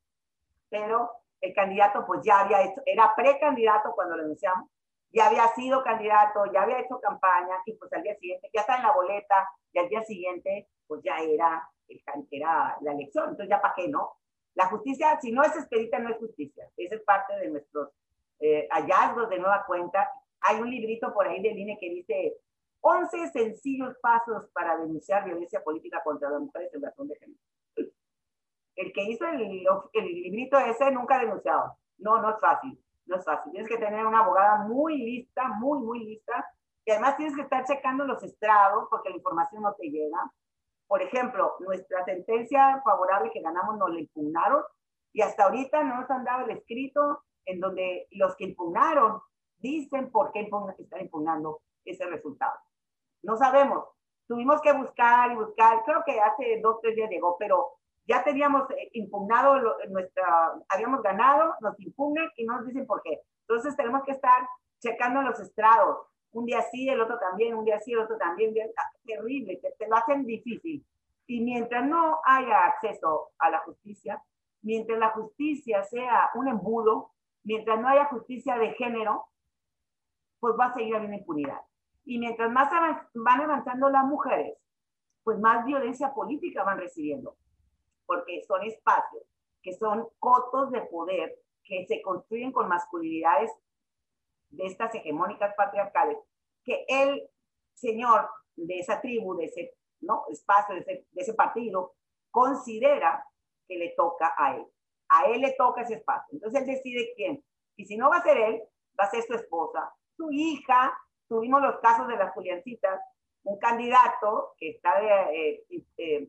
[0.68, 4.68] pero el candidato pues ya había hecho, era precandidato cuando lo anunciamos,
[5.14, 8.78] ya había sido candidato, ya había hecho campaña y pues al día siguiente ya está
[8.78, 11.70] en la boleta y al día siguiente pues ya era
[12.32, 14.14] era la elección, entonces ya para qué, ¿no?
[14.56, 16.68] La justicia, si no es expedita, no es justicia.
[16.78, 17.90] Esa es parte de nuestros
[18.40, 20.10] eh, hallazgos de nueva cuenta.
[20.40, 22.38] Hay un librito por ahí del INE que dice
[22.82, 27.40] 11 sencillos pasos para denunciar violencia política contra las mujeres en razón de género.
[28.76, 31.78] El que hizo el, el librito ese nunca ha denunciado.
[31.98, 32.80] No, no es fácil.
[33.06, 33.52] No es fácil.
[33.52, 36.46] Tienes que tener una abogada muy lista, muy, muy lista.
[36.86, 40.32] Y además tienes que estar checando los estrados porque la información no te llega
[40.92, 44.62] por ejemplo, nuestra sentencia favorable que ganamos nos la impugnaron
[45.14, 49.22] y hasta ahorita no nos han dado el escrito en donde los que impugnaron
[49.60, 52.60] dicen por qué están impugnando ese resultado.
[53.24, 53.86] No sabemos.
[54.28, 55.84] Tuvimos que buscar y buscar.
[55.84, 61.56] Creo que hace dos, tres días llegó, pero ya teníamos eh, impugnado nuestra, habíamos ganado,
[61.62, 63.22] nos impugnan y no nos dicen por qué.
[63.48, 64.48] Entonces tenemos que estar
[64.80, 68.54] checando los estrados un día sí, el otro también, un día sí, el otro también,
[68.78, 70.86] ah, terrible, te, te lo hacen difícil.
[71.28, 74.22] Y mientras no haya acceso a la justicia,
[74.62, 77.12] mientras la justicia sea un embudo,
[77.44, 79.26] mientras no haya justicia de género,
[80.40, 81.62] pues va a seguir habiendo impunidad.
[82.06, 82.70] Y mientras más
[83.14, 84.58] van avanzando las mujeres,
[85.24, 87.38] pues más violencia política van recibiendo,
[88.06, 89.24] porque son espacios
[89.62, 93.52] que son cotos de poder que se construyen con masculinidades
[94.50, 96.18] de estas hegemónicas patriarcales,
[96.64, 97.30] que el
[97.74, 100.26] señor de esa tribu, de ese ¿no?
[100.30, 101.94] espacio, de ese, de ese partido,
[102.32, 103.26] considera
[103.68, 104.66] que le toca a él.
[105.10, 106.34] A él le toca ese espacio.
[106.34, 107.44] Entonces él decide quién.
[107.76, 108.62] Y si no va a ser él,
[109.00, 110.98] va a ser su esposa, su hija.
[111.32, 113.00] Tuvimos los casos de las Juliancitas,
[113.44, 115.64] un candidato que está eh,
[115.98, 116.28] eh,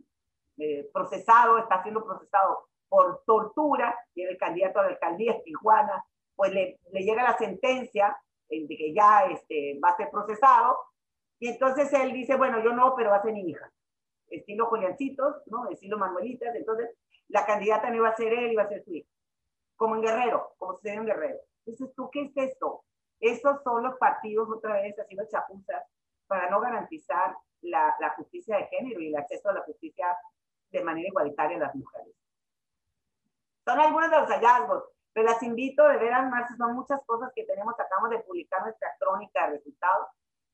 [0.59, 6.05] eh, procesado, está siendo procesado por tortura, y el candidato a la alcaldía de Tijuana,
[6.37, 8.17] pues le, le llega la sentencia
[8.49, 10.79] de que ya este, va a ser procesado,
[11.41, 13.73] y entonces él dice, bueno, yo no, pero va a ser mi hija.
[14.29, 15.69] Estilo Juliancitos, ¿no?
[15.69, 16.91] Estilo Manuelitas, entonces
[17.27, 19.11] la candidata no iba a ser él, iba a ser su hija.
[19.75, 21.41] Como en Guerrero, como sucede en Guerrero.
[21.67, 22.85] Entonces, ¿tú qué es esto?
[23.23, 25.85] Estos son los partidos otra vez haciendo chapuzas
[26.27, 30.09] para no garantizar la, la, justicia de género y el acceso a la justicia
[30.73, 32.17] de manera igualitaria a las mujeres.
[33.65, 34.83] Son algunos de los hallazgos,
[35.13, 38.93] pero las invito de ver más, son muchas cosas que tenemos, acabamos de publicar nuestra
[38.99, 40.09] crónica de resultados,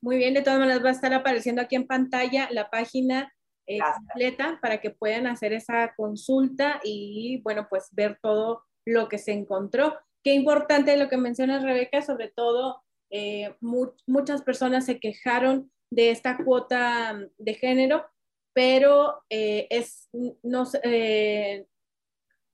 [0.00, 3.32] Muy bien, de todas maneras va a estar apareciendo aquí en pantalla la página
[3.66, 9.18] eh, completa para que puedan hacer esa consulta y, bueno, pues ver todo lo que
[9.18, 9.98] se encontró.
[10.22, 16.38] Qué importante lo que mencionas, Rebeca, sobre todo eh, muchas personas se quejaron de esta
[16.44, 18.06] cuota mm, de género,
[18.52, 20.08] pero eh, es,
[20.42, 21.66] no, eh,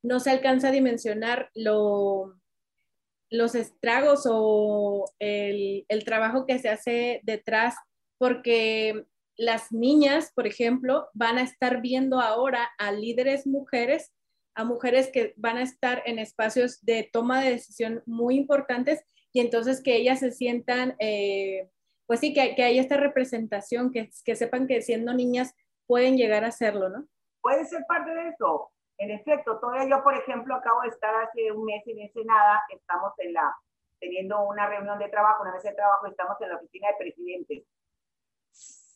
[0.02, 2.34] no, se alcanza a dimensionar lo,
[3.30, 7.74] los estragos o el, el, trabajo que se hace detrás,
[8.18, 14.12] porque las niñas, por ejemplo, van a estar viendo ahora a líderes mujeres,
[14.54, 19.02] a mujeres que van a estar en espacios de toma de decisión muy importantes
[19.32, 21.68] y entonces que ellas se sientan, eh,
[22.06, 25.54] pues sí, que, que haya esta representación, que, que sepan que siendo niñas
[25.86, 27.06] pueden llegar a hacerlo, ¿no?
[27.40, 28.70] Puede ser parte de eso.
[28.98, 33.12] En efecto, todavía yo, por ejemplo, acabo de estar hace un mes en Ensenada, estamos
[33.18, 33.56] en la,
[33.98, 37.64] teniendo una reunión de trabajo, una mesa de trabajo, estamos en la oficina de presidentes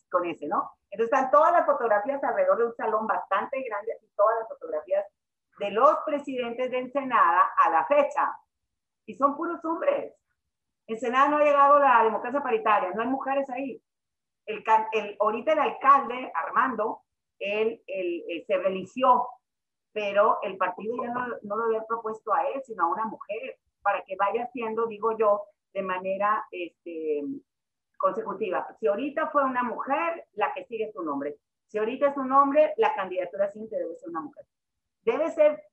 [0.09, 0.71] con ese, ¿no?
[0.89, 5.05] Entonces están todas las fotografías alrededor de un salón bastante grande, y todas las fotografías
[5.59, 8.35] de los presidentes de Ensenada a la fecha.
[9.05, 10.15] Y son puros hombres.
[10.87, 13.83] En Senado no ha llegado la democracia paritaria, no hay mujeres ahí.
[14.49, 17.03] El, el, ahorita el alcalde, Armando,
[17.37, 17.81] él,
[18.47, 19.27] se religió,
[19.91, 23.59] pero el partido ya no, no, lo había propuesto a él, sino a una mujer,
[23.81, 27.23] para que vaya haciendo, digo yo, de manera este,
[27.97, 28.67] consecutiva.
[28.79, 31.37] Si ahorita fue una mujer, la que sigue es un hombre.
[31.67, 34.45] Si ahorita es un hombre, la candidatura siguiente debe ser una mujer.
[35.03, 35.63] Debe ser,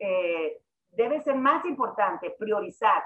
[0.00, 0.60] eh,
[0.90, 3.04] debe ser más importante priorizar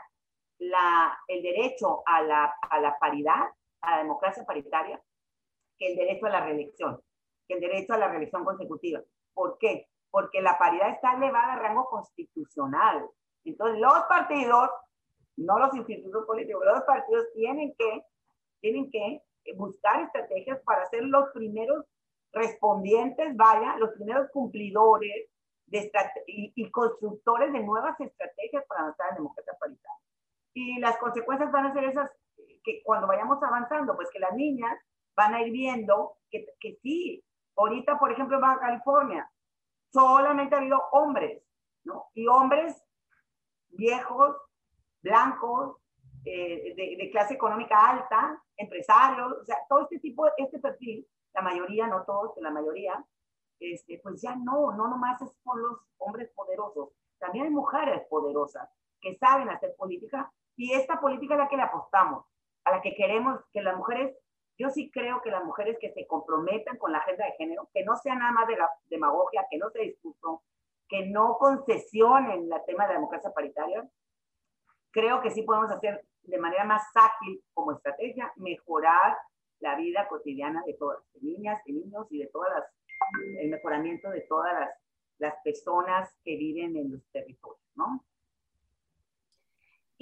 [0.59, 3.51] la, el derecho a la, a la paridad,
[3.83, 5.01] a la democracia paritaria,
[5.81, 7.01] que el derecho a la reelección,
[7.49, 9.01] que el derecho a la reelección consecutiva.
[9.35, 9.89] ¿Por qué?
[10.11, 13.09] Porque la paridad está elevada a rango constitucional.
[13.45, 14.69] Entonces, los partidos,
[15.37, 18.05] no los institutos políticos, los partidos tienen que,
[18.61, 19.23] tienen que
[19.57, 21.87] buscar estrategias para ser los primeros
[22.33, 25.31] respondientes, vaya, los primeros cumplidores
[25.67, 25.91] de
[26.27, 30.05] y, y, constructores de nuevas estrategias para avanzar en democracia paritaria.
[30.53, 32.11] Y las consecuencias van a ser esas
[32.63, 34.77] que cuando vayamos avanzando, pues que las niñas
[35.21, 37.23] van a ir viendo que, que sí,
[37.57, 39.31] ahorita, por ejemplo, en Baja California,
[39.93, 41.43] solamente ha habido hombres,
[41.85, 42.07] ¿no?
[42.15, 42.83] Y hombres
[43.69, 44.35] viejos,
[45.03, 45.77] blancos,
[46.25, 51.43] eh, de, de, clase económica alta, empresarios, o sea, todo este tipo, este perfil, la
[51.43, 53.05] mayoría, no todos, la mayoría,
[53.59, 58.69] este, pues ya no, no nomás es por los hombres poderosos, también hay mujeres poderosas
[59.01, 62.25] que saben hacer política y esta política es la que le apostamos,
[62.65, 64.15] a la que queremos que las mujeres,
[64.61, 67.83] yo sí creo que las mujeres que se comprometan con la agenda de género, que
[67.83, 70.37] no sea nada más de la demagogia, que no se discutan,
[70.87, 73.89] que no concesionen el tema de la democracia paritaria,
[74.91, 79.17] creo que sí podemos hacer de manera más ágil como estrategia, mejorar
[79.61, 82.65] la vida cotidiana de todas las niñas y niños y de todas las,
[83.39, 84.71] el mejoramiento de todas las,
[85.19, 88.05] las personas que viven en los territorios, ¿no?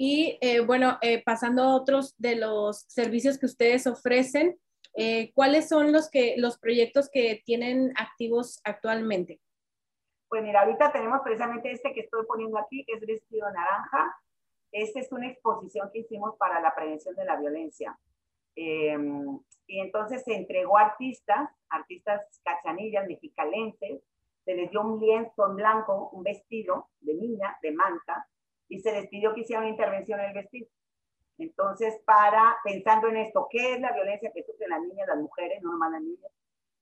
[0.01, 4.57] Y eh, bueno, eh, pasando a otros de los servicios que ustedes ofrecen,
[4.95, 9.41] eh, ¿cuáles son los, que, los proyectos que tienen activos actualmente?
[10.29, 14.15] Pues mira, ahorita tenemos precisamente este que estoy poniendo aquí, que es vestido naranja.
[14.71, 17.99] Esta es una exposición que hicimos para la prevención de la violencia.
[18.55, 24.01] Em, y entonces se entregó a artistas, artistas cachanillas, mexicalenses,
[24.45, 28.25] se les dio un lienzo en blanco, un vestido de niña, de manta,
[28.69, 30.67] y se les pidió que hiciera una intervención en el vestido.
[31.37, 35.61] Entonces, para, pensando en esto, ¿qué es la violencia que sufren las niñas, las mujeres,
[35.61, 36.31] no nomás las niñas?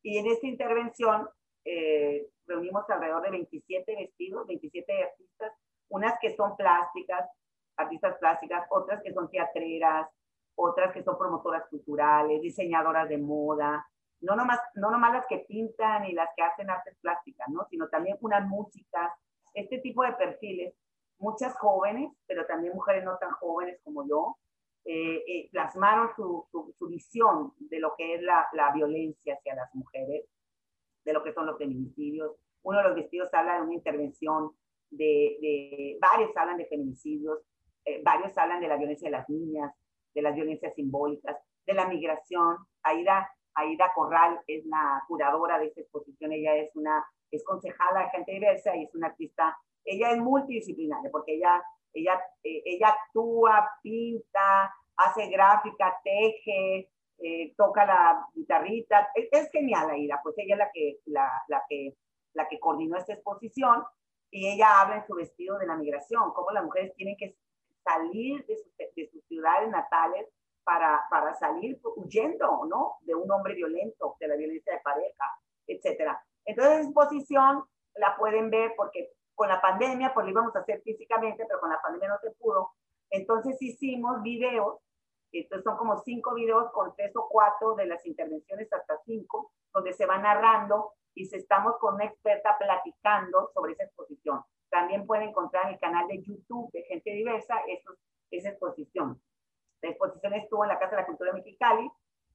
[0.02, 1.30] Y en esta intervención
[1.64, 5.54] eh, reunimos alrededor de 27 vestidos, 27 artistas,
[5.90, 7.30] unas que son plásticas,
[7.78, 10.10] artistas plásticas, otras que son teatreras,
[10.56, 13.86] otras que son promotoras culturales, diseñadoras de moda,
[14.22, 17.68] no nomás, no nomás las que pintan y las que hacen artes plásticas, ¿no?
[17.70, 19.12] sino también unas músicas,
[19.54, 20.74] este tipo de perfiles,
[21.20, 24.38] muchas jóvenes, pero también mujeres no tan jóvenes como yo,
[24.86, 29.74] eh, eh, plasmaron su, su, visión de lo que es la, la, violencia hacia las
[29.76, 30.26] mujeres,
[31.04, 32.32] de lo que son los feminicidios.
[32.64, 34.52] Uno de los vestidos habla de una intervención
[34.90, 37.40] de, de varios hablan de feminicidios,
[37.86, 39.74] eh, varios hablan de la violencia de las niñas,
[40.14, 42.58] de las violencias simbólicas, de la migración.
[42.84, 48.10] Aida, Aida Corral es la curadora de esta exposición, ella es una, es concejala de
[48.12, 49.58] gente diversa y es una artista,
[49.88, 51.64] ella es multidisciplinaria porque ella,
[51.94, 60.20] ella, eh, ella actúa, pinta, hace gráfica, teje, eh, toca la guitarrita, es, genial Aida,
[60.22, 61.96] pues ella es la que, la, la, que,
[62.34, 63.84] la que coordinó esta exposición
[64.30, 67.36] y ella habla en su vestido de la migración, cómo las mujeres tienen que
[67.84, 68.58] salir de,
[68.96, 70.28] de sus ciudades natales
[70.64, 72.98] para, para salir huyendo, ¿no?
[73.02, 75.26] De un hombre violento, de la violencia de pareja,
[75.66, 76.22] etcétera.
[76.44, 77.64] Entonces, esa exposición
[77.96, 81.70] la pueden ver porque con la pandemia, pues lo íbamos a hacer físicamente, pero con
[81.70, 82.72] la pandemia no se pudo.
[83.12, 84.80] Entonces hicimos videos,
[85.32, 89.94] entonces son como cinco videos con tres o cuatro de las intervenciones hasta cinco, donde
[89.94, 94.42] se va narrando y se estamos con una experta platicando sobre esa exposición.
[94.72, 97.62] También pueden encontrar en el canal de YouTube de Gente Diversa
[98.32, 99.22] esa exposición.
[99.84, 101.92] La exposición estuvo en la Casa de la Cultura de Mexicali,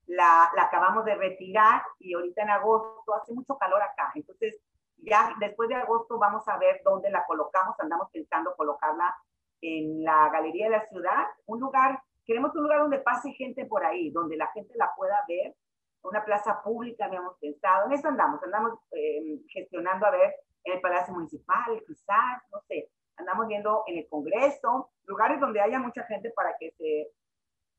[0.07, 4.12] la, la, acabamos de retirar y ahorita en agosto hace mucho calor acá.
[4.14, 4.61] Entonces,
[5.03, 7.74] ya después de agosto vamos a ver dónde la colocamos.
[7.78, 9.14] Andamos pensando colocarla
[9.61, 13.84] en la Galería de la Ciudad, un lugar, queremos un lugar donde pase gente por
[13.84, 15.55] ahí, donde la gente la pueda ver,
[16.03, 17.86] una plaza pública, habíamos pensado.
[17.86, 20.34] En eso andamos, andamos eh, gestionando a ver
[20.64, 25.78] en el Palacio Municipal, quizás, no sé, andamos viendo en el Congreso, lugares donde haya
[25.78, 27.12] mucha gente para que se,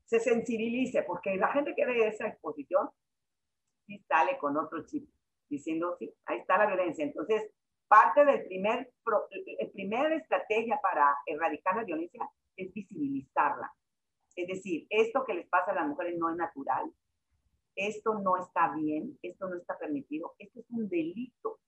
[0.06, 2.88] se sensibilice, porque la gente que ve esa exposición
[4.08, 5.08] sale con otro chip,
[5.54, 7.04] diciendo, sí, ahí está la violencia.
[7.04, 7.50] Entonces,
[7.88, 8.92] parte del primer,
[9.58, 13.72] el primer estrategia para erradicar la violencia es visibilizarla.
[14.36, 16.92] Es decir, esto que les pasa a las mujeres no es natural,
[17.76, 21.58] esto no está bien, esto no está permitido, esto es un delito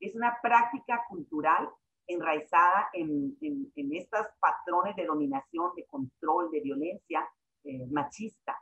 [0.00, 1.68] es una práctica cultural
[2.06, 7.28] enraizada en, en, estos patrones de dominación, de control, de violencia
[7.64, 8.56] eh, machista.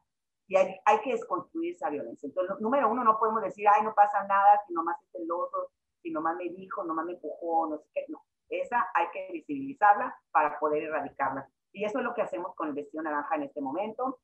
[0.47, 2.27] Y hay, hay, que desconstruir esa violencia.
[2.27, 5.71] Entonces, número uno, no podemos decir, ay, no pasa nada, si nomás es celoso,
[6.03, 8.05] si nomás me dijo, nomás me empujó, no sé qué.
[8.09, 11.49] No, esa hay que visibilizarla para poder erradicarla.
[11.73, 14.21] Y eso es lo que hacemos con el vestido naranja en este momento.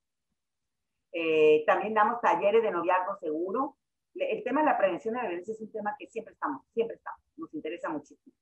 [1.13, 3.77] Eh, también damos talleres de noviazgo seguro
[4.15, 6.97] el tema de la prevención de la violencia es un tema que siempre estamos, siempre
[6.97, 8.35] estamos, nos interesa muchísimo.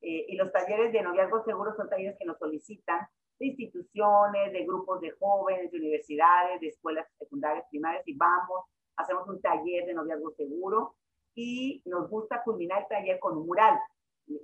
[0.00, 3.06] Eh, y los talleres de noviazgo seguro son talleres que nos solicitan
[3.40, 8.66] de instituciones, de grupos de jóvenes, de universidades, de escuelas secundarias, primarias, y vamos,
[8.96, 10.94] hacemos un taller de noviazgo seguro
[11.34, 13.78] y nos gusta culminar el taller con un mural.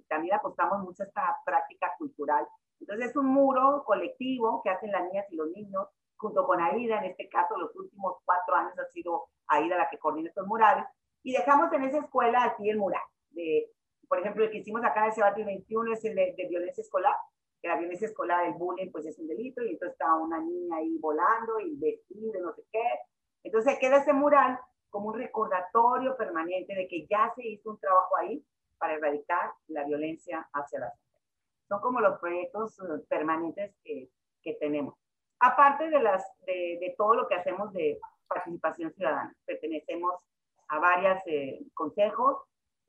[0.09, 2.49] También apostamos mucho a esta práctica cultural.
[2.81, 6.99] Entonces es un muro colectivo que hacen las niñas y los niños junto con Aida,
[6.99, 10.85] en este caso los últimos cuatro años ha sido Aida la que coordina estos murales,
[11.23, 13.03] y dejamos en esa escuela aquí el mural.
[13.31, 13.71] De,
[14.09, 17.15] por ejemplo, el que hicimos acá en el Sebati 21 es el de, violencia escolar,
[17.67, 20.99] la violencia escolar, el bullying, pues es un delito, y entonces está una niña ahí
[20.99, 22.85] volando y vestida, no sé qué.
[23.43, 24.59] Entonces queda ese mural
[24.91, 28.45] como un recordatorio permanente de que ya se hizo un trabajo ahí
[28.79, 31.33] para erradicar la violencia hacia las mujeres.
[31.69, 34.11] Son como los proyectos eh, permanentes que,
[34.43, 34.95] que tenemos.
[35.41, 40.15] Aparte de, las, de, de, todo lo que hacemos de participación ciudadana, pertenecemos
[40.69, 42.39] a varios eh, consejos.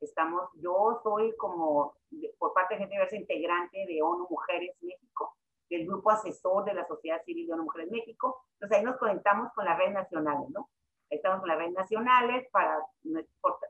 [0.00, 1.94] Estamos, yo soy como,
[2.38, 5.36] por parte de gente diversa, integrante de ONU Mujeres México,
[5.68, 8.44] del grupo asesor de la sociedad civil de ONU Mujeres México.
[8.54, 10.70] Entonces ahí nos conectamos con las redes nacionales, ¿no?
[11.10, 12.84] Estamos con las redes nacionales para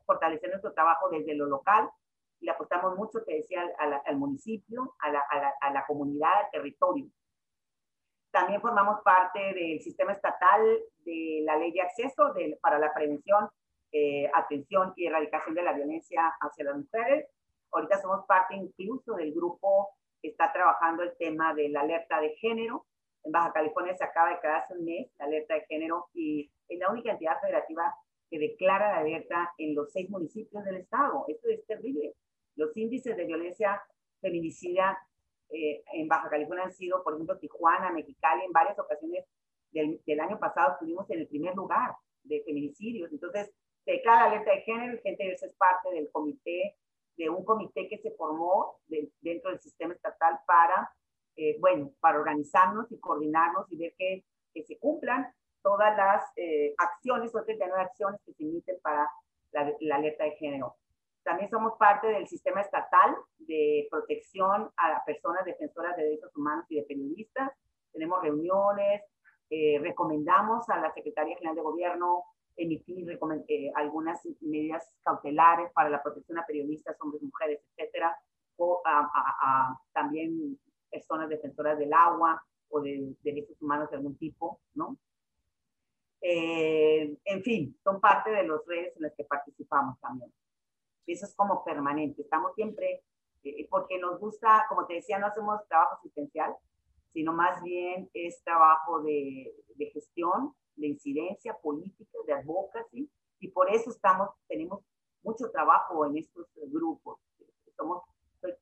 [0.05, 1.89] fortalecer nuestro trabajo desde lo local
[2.41, 6.33] le apostamos mucho, te decía, al, al municipio, a la, a, la, a la comunidad,
[6.45, 7.07] al territorio.
[8.31, 10.61] También formamos parte del sistema estatal
[10.99, 13.49] de la ley de acceso para la prevención,
[13.93, 17.27] eh, atención y erradicación de la violencia hacia las mujeres.
[17.73, 22.35] Ahorita somos parte incluso del grupo que está trabajando el tema de la alerta de
[22.37, 22.87] género.
[23.25, 26.51] En Baja California se acaba de quedar hace un mes la alerta de género y
[26.69, 27.95] es la única entidad federativa
[28.31, 31.25] que declara la alerta en los seis municipios del estado.
[31.29, 32.15] Esto es terrible.
[32.57, 33.83] Los índices de violencia
[34.21, 34.99] feminicida
[35.51, 39.25] eh, en Baja California han sido, por ejemplo, Tijuana, Mexicali, en varias ocasiones
[39.71, 43.11] del, del, año pasado estuvimos en el primer lugar de feminicidios.
[43.13, 43.51] Entonces,
[43.89, 46.77] se declara alerta de género y gente es parte del comité,
[47.17, 50.93] de un comité que se formó dentro del sistema estatal para
[51.37, 55.33] eh, bueno, para organizarnos y coordinarnos y ver que, que se cumplan
[55.63, 59.11] todas las eh, acciones o 39 acciones que se emiten para
[59.53, 60.77] la, la, alerta de género.
[61.23, 66.77] También somos parte del sistema estatal de protección a personas defensoras de derechos humanos y
[66.77, 67.53] de periodistas.
[67.93, 69.03] Tenemos reuniones,
[69.49, 72.25] eh, recomendamos a la Secretaría General de Gobierno
[72.59, 73.09] emitir
[73.49, 78.17] eh, algunas medidas cautelares para la protección a periodistas, hombres, mujeres, etcétera,
[78.57, 80.59] o a, a, a, también
[80.91, 84.99] personas defensoras del agua o de derechos humanos de algún tipo, ¿no?
[86.21, 90.33] Eh, en fin, son parte de las redes en las que participamos también.
[91.07, 93.03] Eso es como permanente, estamos siempre,
[93.45, 96.55] eh, porque nos gusta, como te decía, no hacemos trabajo asistencial,
[97.13, 103.11] sino más bien es trabajo de, de gestión, de incidencia política, de advocacy,
[103.41, 104.83] y por eso estamos, tenemos
[105.23, 107.19] mucho trabajo en estos grupos.
[107.77, 108.03] Somos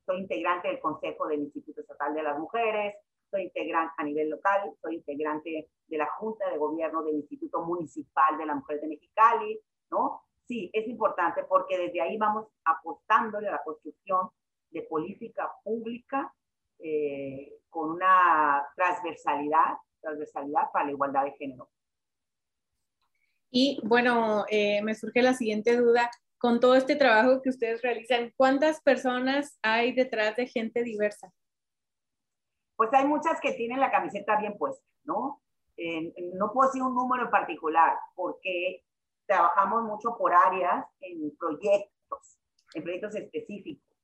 [0.05, 2.95] soy, integrante del Consejo del Instituto Estatal de las Mujeres,
[3.31, 8.39] soy integrante a nivel local, soy integrante de la Junta de Gobierno del Instituto Municipal
[8.39, 9.61] de la Mujer de Mexicali,
[9.91, 10.23] ¿no?
[10.47, 14.31] Sí, es importante porque desde ahí vamos apostándole a la construcción
[14.71, 16.33] de política pública
[16.79, 21.69] eh, con una transversalidad, transversalidad para la igualdad de género.
[23.59, 28.31] Y bueno, eh, me surge la siguiente duda con todo este trabajo que ustedes realizan,
[28.37, 31.33] ¿cuántas personas hay detrás de gente diversa?
[32.77, 35.41] Pues hay muchas que tienen la camiseta bien puesta, ¿no?
[36.35, 38.85] no puedo decir un número en particular porque
[39.27, 42.39] trabajamos mucho por áreas en proyectos,
[42.75, 43.97] en proyectos específicos.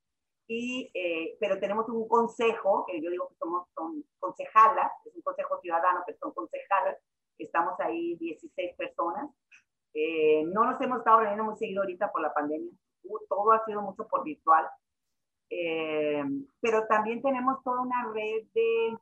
[0.47, 5.23] Y, eh, pero tenemos un consejo, que yo digo que somos son concejalas, es un
[5.23, 6.97] consejo ciudadano, pero son concejalas,
[7.39, 9.31] estamos ahí 16 personas,
[9.95, 12.73] eh, no nos hemos estado reuniendo muy seguido ahorita por la pandemia.
[13.29, 14.67] Todo ha sido mucho por virtual.
[15.51, 16.25] Eh,
[16.61, 18.97] pero también tenemos toda una red de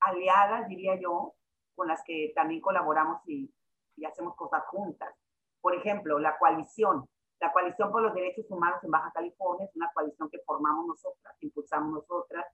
[0.00, 1.34] aliadas, diría yo,
[1.74, 3.50] con las que también colaboramos y,
[3.96, 5.12] y hacemos cosas juntas.
[5.60, 7.08] Por ejemplo, la coalición.
[7.40, 11.34] La coalición por los derechos humanos en Baja California es una coalición que formamos nosotras,
[11.40, 12.46] impulsamos nosotras.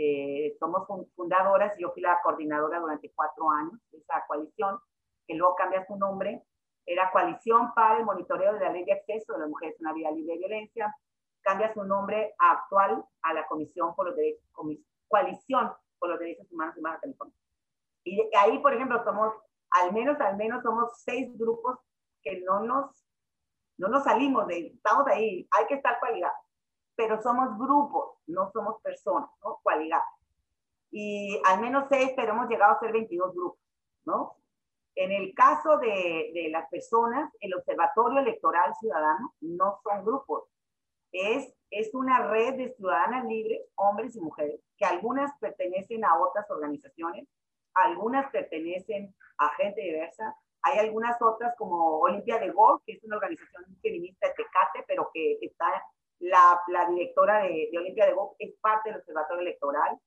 [0.00, 0.86] Eh, somos
[1.16, 4.78] fundadoras yo fui la coordinadora durante cuatro años de esa coalición,
[5.26, 6.44] que luego cambia su nombre
[6.88, 9.92] era Coalición para el Monitoreo de la Ley de Acceso de las Mujeres a una
[9.92, 10.96] Vida Libre de Violencia.
[11.42, 14.42] Cambia su nombre actual a la Comisión por los Derechos,
[15.06, 17.34] Coalición por los Derechos Humanos de Baja California.
[18.04, 19.34] Y ahí, por ejemplo, somos,
[19.70, 21.78] al menos, al menos somos seis grupos
[22.22, 23.04] que no nos,
[23.76, 26.38] no nos salimos de, estamos ahí, hay que estar cualigados,
[26.98, 29.60] pero somos grupos, no somos personas, ¿no?
[29.62, 30.04] Cualigados.
[30.90, 33.60] Y al menos seis, pero hemos llegado a ser 22 grupos,
[34.04, 34.34] ¿no?
[34.96, 40.48] En el caso de, de, las personas, el Observatorio Electoral Ciudadano no son grupos,
[41.12, 46.50] es, es una red de ciudadanas libres, hombres y mujeres, que algunas pertenecen a otras
[46.50, 47.28] organizaciones,
[47.74, 53.18] algunas pertenecen a gente diversa, hay algunas otras como Olimpia de Golf, que es una
[53.18, 55.66] organización feminista de Tecate, pero que está
[56.38, 59.98] la, la directora de, de Olimpia de Golf, es parte del Observatorio Electoral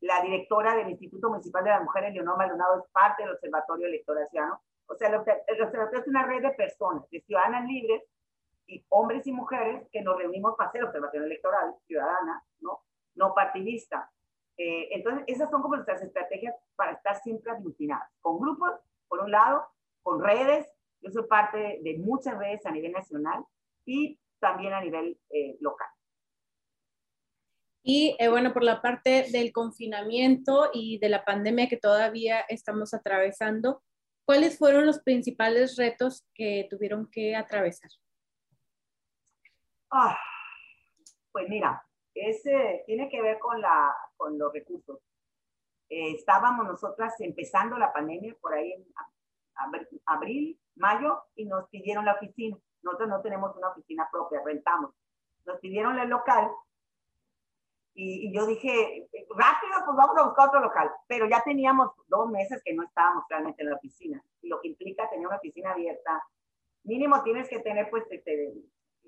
[0.00, 4.28] la directora del Instituto Municipal de las Mujeres, Leonor Maldonado, es parte del Observatorio Electoral
[4.28, 4.60] Ciudadano.
[4.88, 8.02] O sea, el observatorio es una red de personas, de ciudadanas libres,
[8.68, 12.80] y hombres y mujeres que nos reunimos para hacer observación electoral ciudadana, ¿no?
[13.14, 14.10] No partidista.
[14.56, 18.72] Eh, entonces, esas son como nuestras estrategias para estar siempre aglutinadas, con grupos,
[19.06, 19.68] por un lado,
[20.02, 20.66] con redes.
[21.00, 23.44] Yo soy parte de muchas redes a nivel nacional
[23.84, 25.88] y también a nivel eh, local.
[27.82, 32.92] Y eh, bueno, por la parte del confinamiento y de la pandemia que todavía estamos
[32.94, 33.82] atravesando,
[34.24, 37.90] ¿cuáles fueron los principales retos que tuvieron que atravesar?
[39.90, 40.18] Ah,
[41.30, 41.80] pues mira,
[42.12, 44.98] ese tiene que ver con, la, con los recursos.
[45.88, 48.84] Eh, estábamos nosotras empezando la pandemia por ahí en
[50.06, 52.58] abril, mayo, y nos pidieron la oficina.
[52.86, 54.92] Nosotros no tenemos una oficina propia, rentamos.
[55.44, 56.48] Nos pidieron el local
[57.94, 60.90] y, yo dije, rápido, pues vamos a buscar otro local.
[61.08, 64.22] Pero ya teníamos dos meses que no estábamos realmente en la oficina.
[64.40, 66.22] Y lo que implica tener una oficina abierta,
[66.84, 68.52] mínimo tienes que tener pues este,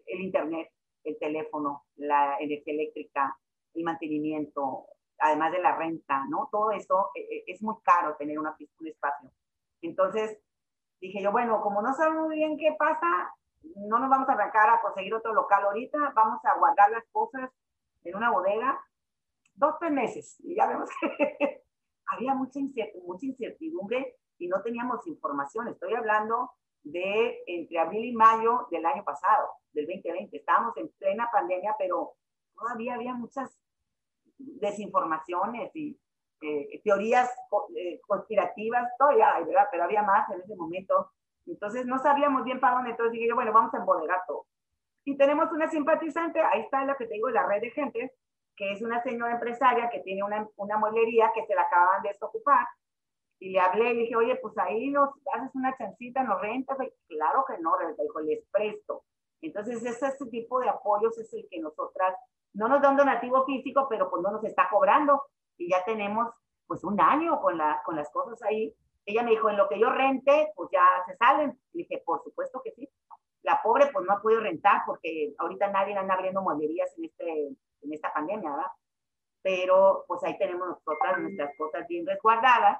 [0.07, 0.71] el internet,
[1.05, 3.39] el teléfono, la energía eléctrica,
[3.75, 4.87] el mantenimiento,
[5.19, 6.49] además de la renta, ¿no?
[6.51, 9.31] Todo eso eh, es muy caro tener una, un espacio.
[9.83, 10.37] Entonces
[11.01, 13.33] dije yo, bueno, como no sabemos muy bien qué pasa,
[13.77, 17.51] no nos vamos a arrancar a conseguir otro local ahorita, vamos a guardar las cosas
[18.05, 18.81] en una bodega
[19.59, 20.37] dos, tres meses.
[20.41, 21.63] Y ya vemos que
[22.07, 22.59] había mucha
[23.27, 25.69] incertidumbre y no teníamos información.
[25.69, 26.53] Estoy hablando
[26.83, 30.37] de entre abril y mayo del año pasado, del 2020.
[30.37, 32.15] Estábamos en plena pandemia, pero
[32.55, 33.61] todavía había muchas
[34.39, 35.99] desinformaciones y,
[36.41, 37.29] eh, teorías
[37.77, 39.67] eh, conspirativas, todavía ¿verdad?
[39.73, 41.13] Pero había más en ese momento.
[41.49, 44.47] Entonces no sabíamos bien para dónde, entonces dije, bueno, vamos a embodegar todo.
[45.05, 48.13] Y tenemos una simpatizante, ahí está la que te digo, la red de gente,
[48.57, 52.11] que es una señora empresaria que tiene una, una mueblería que se la acaban de
[52.11, 52.67] desocupar.
[53.41, 56.77] Y le hablé y dije, oye, pues ahí nos haces una chancita, nos rentas.
[57.07, 59.05] claro que no, dijo, les presto.
[59.41, 62.17] Entonces, ese, ese tipo de apoyos es el que nosotras,
[62.53, 65.23] no nos da un donativo físico, pero pues no nos está cobrando.
[65.57, 66.29] Y ya tenemos
[66.67, 68.75] pues un año con, la, con las cosas ahí.
[69.09, 71.59] Ella me dijo, en lo que yo rente, pues ya se salen.
[71.73, 72.89] Le dije, por supuesto que sí.
[73.43, 77.49] La pobre pues no ha podido rentar porque ahorita nadie anda abriendo mueblerías en, este,
[77.83, 78.71] en esta pandemia, ¿verdad?
[79.43, 82.79] Pero pues ahí tenemos nosotras nuestras cosas bien resguardadas.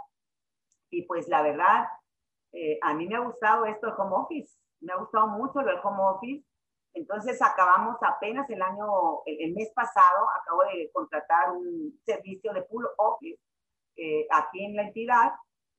[0.91, 1.87] Y pues la verdad,
[2.53, 4.59] eh, a mí me ha gustado esto del home office.
[4.81, 6.45] Me ha gustado mucho lo del home office
[6.95, 12.89] entonces acabamos apenas el año, el, mes pasado, acabo de contratar un servicio de pool
[12.97, 13.41] office
[13.97, 15.33] eh, aquí en la entidad,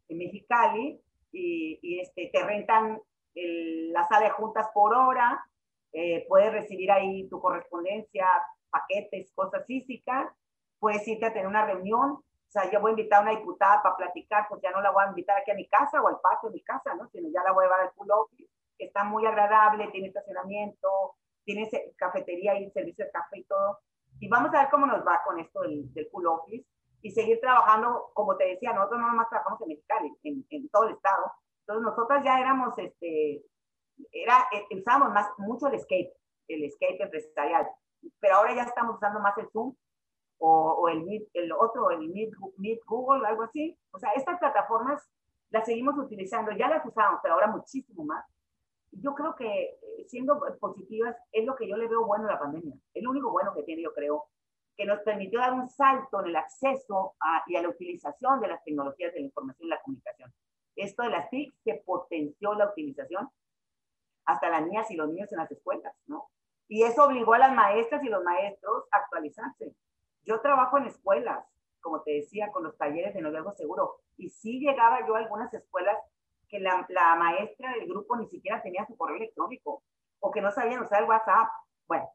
[0.10, 1.02] en Mexicali,
[1.32, 3.00] y, este, te rentan
[3.36, 5.46] la sala de juntas por hora,
[5.94, 8.28] eh, puedes recibir ahí tu correspondencia,
[8.70, 10.32] paquetes, cosas físicas,
[10.80, 13.82] puedes irte a tener una reunión, o sea, yo voy a invitar a una diputada
[13.82, 16.20] para platicar, pues ya no la voy a invitar aquí a mi casa o al
[16.20, 17.08] patio de mi casa, ¿no?
[17.10, 18.50] Sino ya la voy a llevar al pool office
[18.80, 20.90] está muy agradable, tiene estacionamiento,
[21.44, 23.80] tiene cafetería y servicio de café y todo.
[24.20, 26.66] Y vamos a ver cómo nos va con esto del, del pool office
[27.02, 30.84] y seguir trabajando, como te decía, nosotros no nomás trabajamos en Mexicali, en, en todo
[30.88, 31.32] el estado.
[31.62, 33.44] Entonces nosotras ya éramos, este,
[34.12, 36.14] era, eh, usábamos más, mucho el escape,
[36.48, 37.68] el escape empresarial,
[38.20, 39.76] pero ahora ya estamos usando más el Zoom
[40.40, 43.78] o, o el, Meet, el otro, el Meet, Meet Google, algo así.
[43.92, 45.02] O sea, estas plataformas
[45.52, 48.26] las seguimos utilizando, ya las usamos, pero ahora muchísimo más
[48.92, 52.40] yo creo que eh, siendo positivas es lo que yo le veo bueno a la
[52.40, 52.76] pandemia.
[52.94, 54.26] Es lo único bueno que tiene, yo creo,
[54.80, 57.14] que nos permitió dar un salto en el acceso
[57.48, 60.34] y a la utilización de las tecnologías de la información y la comunicación.
[60.74, 63.30] Esto de las TIC se potenció la utilización
[64.24, 66.30] hasta las niñas y los niños en las escuelas, ¿no?
[66.70, 69.76] Y eso obligó a las maestras y los maestros a actualizarse.
[70.24, 71.46] Yo trabajo en escuelas,
[71.82, 75.54] como te decía, con los talleres de noviazgo seguro, y sí llegaba yo a algunas
[75.54, 75.98] escuelas
[76.48, 79.84] que la, la, maestra del grupo ni siquiera tenía su correo electrónico
[80.22, 81.50] o que no sabían usar el WhatsApp.
[81.86, 82.10] Bueno,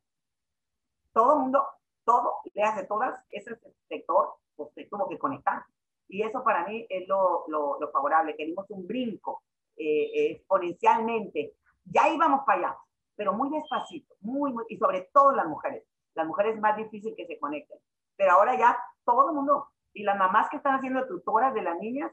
[1.13, 1.69] todo el mundo,
[2.05, 5.65] todo, le hace todas, ese sector pues, se tuvo que conectar.
[6.09, 9.43] Y eso para mí es lo, lo, lo favorable, que dimos un brinco
[9.77, 11.55] eh, exponencialmente.
[11.85, 12.79] Ya íbamos para allá,
[13.17, 15.85] pero muy despacito, muy, muy, y sobre todo las mujeres.
[16.15, 17.79] Las mujeres es más difícil que se conecten.
[18.17, 21.79] Pero ahora ya todo el mundo, y las mamás que están haciendo tutoras de las
[21.79, 22.13] niñas,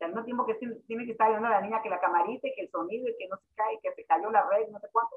[0.00, 0.54] al mismo tiempo que
[0.86, 3.28] tiene que estar viendo a la niña que la camarita, que el sonido, y que
[3.28, 5.16] no se cae, que se cayó la red, no sé cuánto,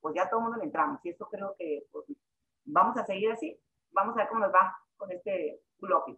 [0.00, 1.00] pues ya todo el mundo le entramos.
[1.04, 2.04] Y eso creo que pues,
[2.64, 3.58] vamos a seguir así.
[3.90, 6.16] Vamos a ver cómo nos va con este bloque.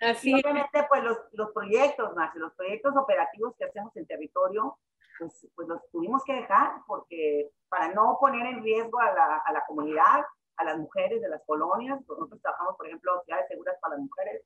[0.00, 4.78] Así y obviamente, pues los, los proyectos, más los proyectos operativos que hacemos en territorio,
[5.18, 9.52] pues, pues los tuvimos que dejar porque para no poner en riesgo a la, a
[9.52, 10.24] la comunidad,
[10.56, 14.44] a las mujeres de las colonias, nosotros trabajamos, por ejemplo, ciudades seguras para las mujeres,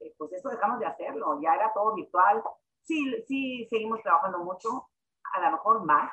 [0.00, 2.42] eh, pues eso dejamos de hacerlo, ya era todo virtual.
[2.82, 4.88] Sí, sí, seguimos trabajando mucho,
[5.34, 6.10] a lo mejor más,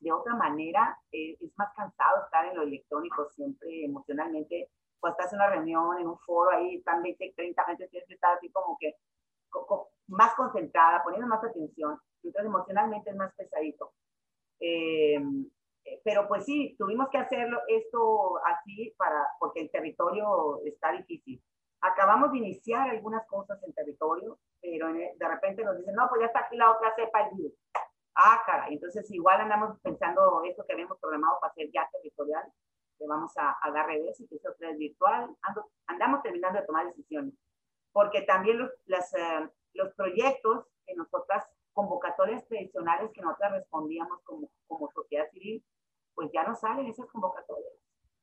[0.00, 4.70] de otra manera, eh, es más cansado estar en lo electrónico siempre emocionalmente.
[5.00, 8.14] Cuando estás en una reunión, en un foro, ahí están 20, 30 gente, tienes que
[8.14, 8.96] estar así como que
[10.08, 11.98] más concentrada, poniendo más atención.
[12.22, 13.92] Entonces, emocionalmente es más pesadito.
[14.60, 15.20] Eh,
[16.02, 21.42] pero pues sí, tuvimos que hacerlo esto así para, porque el territorio está difícil.
[21.80, 26.26] Acabamos de iniciar algunas cosas en territorio, pero de repente nos dicen, no, pues ya
[26.28, 27.52] está aquí la otra cepa el virus.
[28.14, 32.44] Ah, cara, entonces igual andamos pensando eso que habíamos programado para hacer ya territorial,
[32.96, 35.34] que vamos a, a dar revés y que eso es virtual.
[35.86, 37.34] andamos terminando de tomar decisiones,
[37.92, 38.70] porque también los,
[39.14, 45.64] eh, los proyectos que nosotras, convocatorias tradicionales que nosotras respondíamos como, como sociedad civil,
[46.14, 47.72] pues ya no salen esas convocatorias,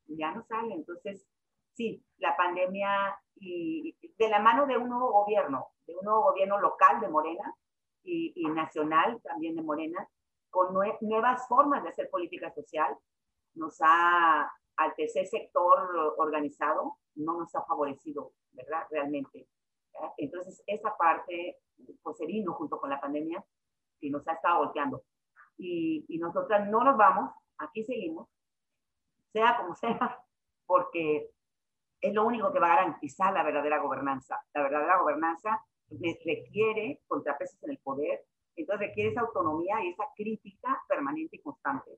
[0.07, 0.71] ya no salen.
[0.71, 1.27] Entonces,
[1.73, 6.59] sí, la pandemia y de la mano de un nuevo gobierno, de un nuevo gobierno
[6.61, 7.53] local de Morena
[8.03, 10.07] y, nacional también de Morena,
[10.49, 12.97] con nuevas formas de hacer política social,
[13.53, 18.85] nos ha, al tercer sector organizado, no nos ha favorecido, ¿verdad?
[18.89, 19.47] Realmente.
[20.17, 21.57] Entonces, esa parte,
[22.01, 23.43] pues se vino junto con la pandemia
[23.99, 25.03] y nos ha estado volteando.
[25.57, 28.27] Y, y nosotras no nos vamos, aquí seguimos,
[29.31, 30.19] sea como sea,
[30.65, 31.29] porque
[32.01, 34.41] es lo único que va a garantizar la verdadera gobernanza.
[34.53, 35.63] La verdadera gobernanza
[35.99, 38.23] requiere contrapesos en el poder,
[38.55, 41.91] entonces requiere esa autonomía y esa crítica permanente y constante.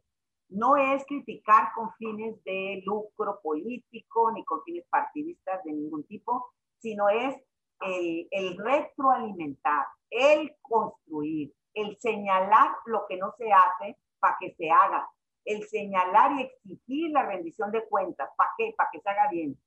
[0.50, 6.52] No es criticar con fines de lucro político ni con fines partidistas de ningún tipo,
[6.80, 7.36] sino es
[7.82, 14.70] el, el retroalimentar, el construir, el señalar lo que no se hace para que se
[14.70, 15.10] haga,
[15.46, 18.74] el señalar y exigir la rendición de cuentas, ¿para qué?
[18.78, 19.58] Para que se haga bien.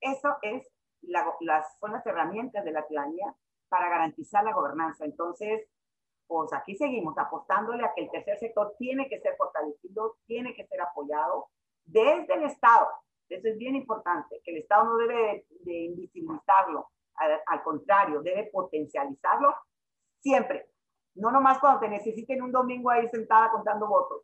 [0.00, 0.68] Eso es
[1.00, 3.34] las, son las herramientas de la ciudadanía
[3.74, 5.04] para garantizar la gobernanza.
[5.04, 5.68] Entonces,
[6.28, 10.64] pues aquí seguimos apostándole a que el tercer sector tiene que ser fortalecido, tiene que
[10.68, 11.48] ser apoyado
[11.84, 12.86] desde el Estado.
[13.28, 19.52] Eso es bien importante, que el Estado no debe de, invisibilizarlo, al, contrario, debe potencializarlo
[20.20, 20.68] siempre.
[21.16, 24.22] No nomás cuando te necesiten un domingo ahí sentada contando votos.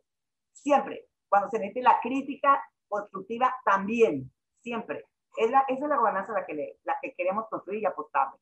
[0.53, 1.09] Siempre.
[1.27, 4.31] Cuando se necesite la crítica constructiva, también.
[4.61, 5.03] Siempre.
[5.35, 8.39] Es la, esa es la gobernanza la que, la que queremos construir y apostarle.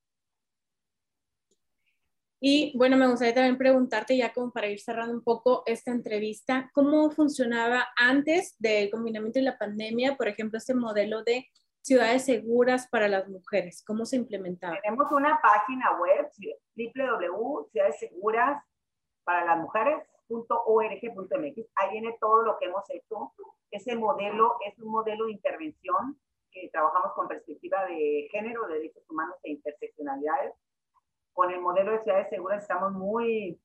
[2.42, 6.72] Y bueno, me gustaría también preguntarte, ya como para ir cerrando un poco esta entrevista,
[6.74, 11.50] ¿cómo funcionaba antes del confinamiento y la pandemia, por ejemplo, este modelo de
[11.82, 13.84] ciudades seguras para las mujeres?
[13.86, 14.80] ¿Cómo se implementaba?
[14.82, 16.30] Tenemos una página web,
[16.78, 18.64] www.ciudadesseguras
[19.26, 21.68] para las mujeres.org.mx.
[21.76, 23.34] Ahí viene todo lo que hemos hecho.
[23.70, 26.18] Ese modelo es un modelo de intervención
[26.52, 30.54] que trabajamos con perspectiva de género, de derechos humanos e interseccionalidades
[31.40, 33.58] con el modelo de ciudades seguras estamos muy,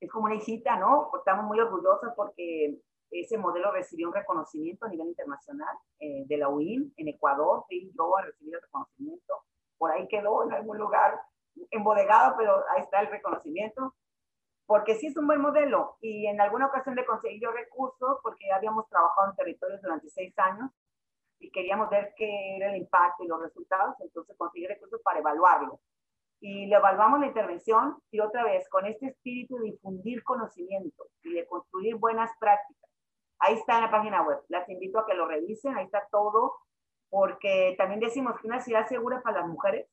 [0.00, 1.12] es como una hijita, ¿no?
[1.16, 2.76] Estamos muy orgullosos porque
[3.12, 7.92] ese modelo recibió un reconocimiento a nivel internacional eh, de la UIN en Ecuador, y
[7.96, 9.44] yo a recibir el reconocimiento.
[9.78, 11.20] Por ahí quedó en algún lugar
[11.70, 13.94] embodegado, pero ahí está el reconocimiento.
[14.66, 18.50] Porque sí es un buen modelo y en alguna ocasión le conseguí yo recursos porque
[18.50, 20.68] habíamos trabajado en territorios durante seis años
[21.38, 25.78] y queríamos ver qué era el impacto y los resultados, entonces conseguí recursos para evaluarlo
[26.40, 31.32] y le evaluamos la intervención y otra vez con este espíritu de difundir conocimiento y
[31.34, 32.90] de construir buenas prácticas.
[33.40, 34.38] Ahí está en la página web.
[34.48, 36.54] Las invito a que lo revisen, ahí está todo,
[37.10, 39.88] porque también decimos que una ciudad segura para las mujeres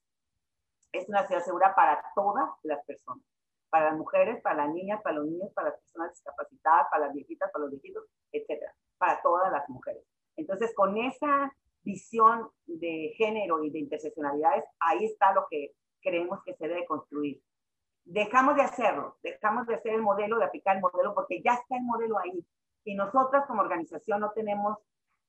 [0.92, 3.24] es una ciudad segura para todas las personas,
[3.70, 7.14] para las mujeres, para las niñas, para los niños, para las personas discapacitadas, para las
[7.14, 10.04] viejitas, para los viejitos, etcétera, para todas las mujeres.
[10.38, 11.52] Entonces, con esa
[11.84, 15.74] visión de género y de interseccionalidades, ahí está lo que
[16.06, 17.42] creemos que se debe construir.
[18.06, 21.76] Dejamos de hacerlo, dejamos de hacer el modelo, de aplicar el modelo, porque ya está
[21.76, 22.46] el modelo ahí.
[22.84, 24.78] Y nosotras como organización no tenemos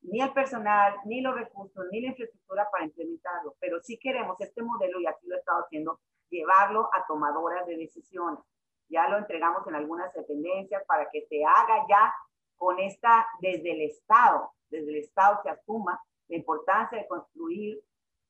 [0.02, 4.62] ni el personal, ni los recursos, ni la infraestructura para implementarlo, pero sí queremos este
[4.62, 8.40] modelo, y aquí lo he estado haciendo, llevarlo a tomadoras de decisiones.
[8.88, 12.12] Ya lo entregamos en algunas dependencias para que se haga ya
[12.56, 17.80] con esta, desde el Estado, desde el Estado se asuma la importancia de construir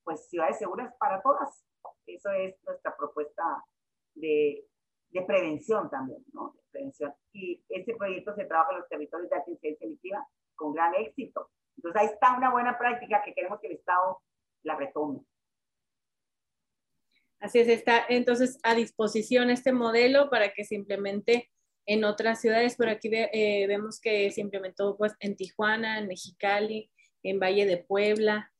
[0.04, 1.64] pues ciudades seguras para todas,
[2.06, 3.42] eso es nuestra propuesta
[4.14, 4.64] de,
[5.10, 6.52] de prevención también, ¿no?
[6.52, 7.14] De prevención.
[7.32, 11.50] Y este proyecto se trabaja en los territorios de atención selectiva con gran éxito.
[11.76, 14.22] Entonces ahí está una buena práctica que queremos que el Estado
[14.62, 15.20] la retome.
[17.38, 21.50] Así es, está entonces a disposición este modelo para que se implemente
[21.84, 22.76] en otras ciudades.
[22.76, 26.90] Por aquí eh, vemos que se implementó pues, en Tijuana, en Mexicali,
[27.22, 28.52] en Valle de Puebla,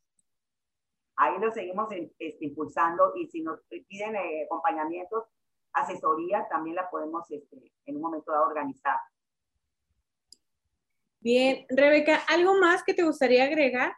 [1.17, 5.25] ahí lo seguimos este, impulsando y si nos piden eh, acompañamientos,
[5.73, 8.99] asesoría, también la podemos este, en un momento dado organizar.
[11.21, 13.95] Bien, Rebeca, ¿algo más que te gustaría agregar?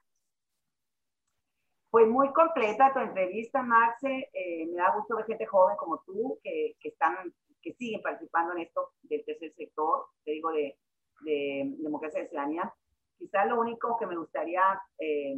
[1.91, 4.31] Pues muy completa tu entrevista, Marce.
[4.33, 8.53] Eh, me da gusto ver gente joven como tú que, que, están, que siguen participando
[8.53, 10.79] en esto del tercer sector, te digo, de,
[11.23, 12.73] de democracia de ciudadanía.
[13.19, 14.63] Quizás lo único que me gustaría
[14.99, 15.37] eh,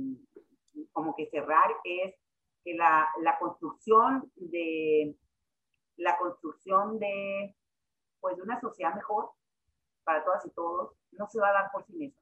[0.93, 2.15] como que cerrar es
[2.65, 5.17] que la, la construcción de
[5.97, 7.55] la construcción de
[8.21, 9.31] pues de una sociedad mejor
[10.05, 12.21] para todas y todos no se va a dar por sí misma.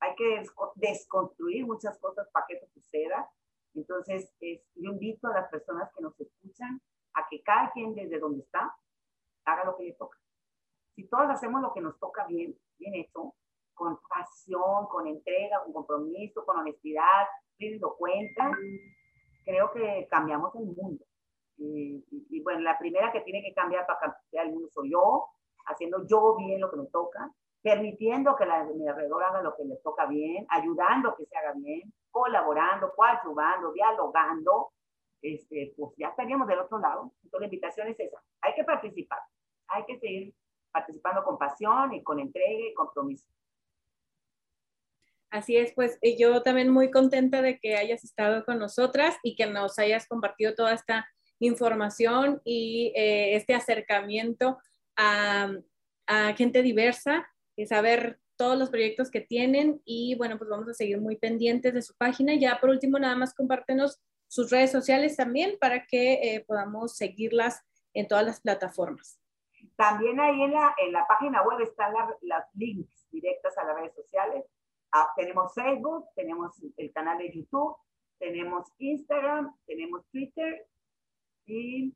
[0.00, 0.42] Hay que
[0.74, 3.28] desconstruir muchas cosas para que eso suceda.
[3.74, 6.80] Entonces, es, yo invito a las personas que nos escuchan
[7.14, 8.74] a que cada quien desde donde está
[9.44, 10.18] haga lo que le toca.
[10.94, 13.34] Si todos hacemos lo que nos toca bien, bien hecho,
[13.74, 17.26] con pasión, con entrega, con compromiso, con honestidad,
[17.56, 18.50] pidiendo cuenta,
[19.44, 21.04] creo que cambiamos el mundo.
[21.58, 25.26] Y, bueno, la primera que tiene que cambiar para cambiar el mundo soy yo,
[25.66, 27.32] haciendo yo bien lo que me toca,
[27.62, 31.36] permitiendo que la de mi alrededor haga lo que le toca bien, ayudando que se
[31.36, 34.70] haga bien, colaborando, coadyuvando, dialogando,
[35.22, 37.12] este, pues ya estaríamos del otro lado.
[37.24, 39.20] Entonces la invitación es esa, hay que participar,
[39.68, 40.34] hay que seguir
[40.70, 43.26] participando con pasión y con entrega y compromiso.
[45.30, 49.46] Así es, pues yo también muy contenta de que hayas estado con nosotras y que
[49.46, 51.06] nos hayas compartido toda esta
[51.40, 54.58] información y eh, este acercamiento
[54.96, 55.50] a,
[56.36, 61.00] gente diversa, y saber todos los proyectos que tienen y bueno, pues vamos a seguir
[61.00, 62.34] muy pendientes de su página.
[62.34, 63.98] Ya por último, nada más compártenos
[64.28, 67.62] sus redes sociales también para que eh, podamos seguirlas
[67.94, 69.18] en todas las plataformas.
[69.76, 73.94] También ahí en la, en la página web están las links directas a las redes
[73.94, 74.44] sociales.
[74.92, 77.76] Ah, tenemos Facebook, tenemos el canal de YouTube,
[78.18, 80.66] tenemos Instagram, tenemos Twitter
[81.46, 81.94] y,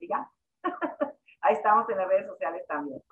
[0.00, 0.30] y ya.
[1.40, 3.02] ahí estamos en las redes sociales también.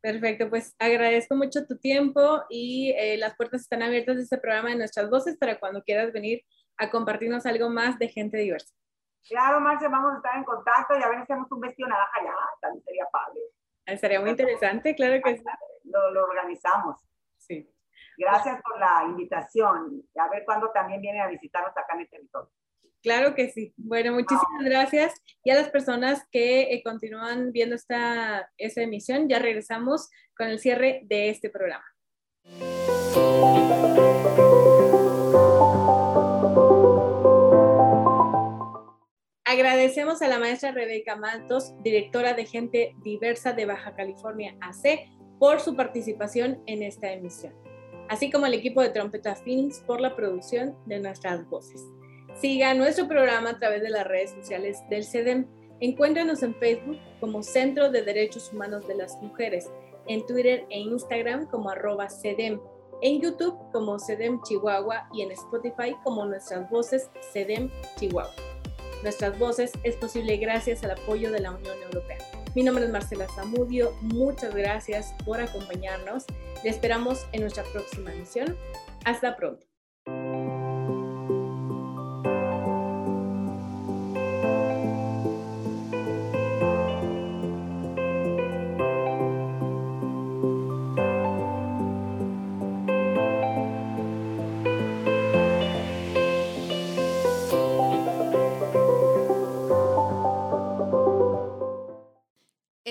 [0.00, 4.68] Perfecto, pues agradezco mucho tu tiempo y eh, las puertas están abiertas de este programa
[4.68, 6.42] de Nuestras Voces para cuando quieras venir
[6.76, 8.74] a compartirnos algo más de gente diversa.
[9.26, 12.22] Claro, Marcia, vamos a estar en contacto y a ver si hacemos un vestido naranja
[12.22, 13.40] ya, también sería padre.
[13.86, 15.44] Ah, sería muy interesante, claro que sí.
[15.84, 17.00] Lo, lo organizamos.
[18.16, 20.02] Gracias por la invitación.
[20.16, 22.50] A ver cuándo también vienen a visitarnos acá en el territorio.
[23.02, 23.74] Claro que sí.
[23.76, 25.14] Bueno, muchísimas gracias.
[25.44, 30.58] Y a las personas que eh, continúan viendo esta, esta emisión, ya regresamos con el
[30.58, 31.84] cierre de este programa.
[39.44, 45.08] Agradecemos a la maestra Rebeca Mantos, directora de Gente Diversa de Baja California AC,
[45.38, 47.54] por su participación en esta emisión,
[48.08, 51.82] así como al equipo de Trompeta Films por la producción de nuestras voces.
[52.40, 55.46] Siga nuestro programa a través de las redes sociales del CEDEM.
[55.80, 59.70] Encuéntranos en Facebook como Centro de Derechos Humanos de las Mujeres,
[60.06, 62.60] en Twitter e Instagram como arroba CEDEM,
[63.02, 68.34] en YouTube como CEDEM Chihuahua y en Spotify como Nuestras Voces CEDEM Chihuahua.
[69.02, 72.18] Nuestras Voces es posible gracias al apoyo de la Unión Europea.
[72.54, 76.24] Mi nombre es Marcela Zamudio, muchas gracias por acompañarnos.
[76.62, 78.56] Le esperamos en nuestra próxima emisión.
[79.04, 79.66] Hasta pronto.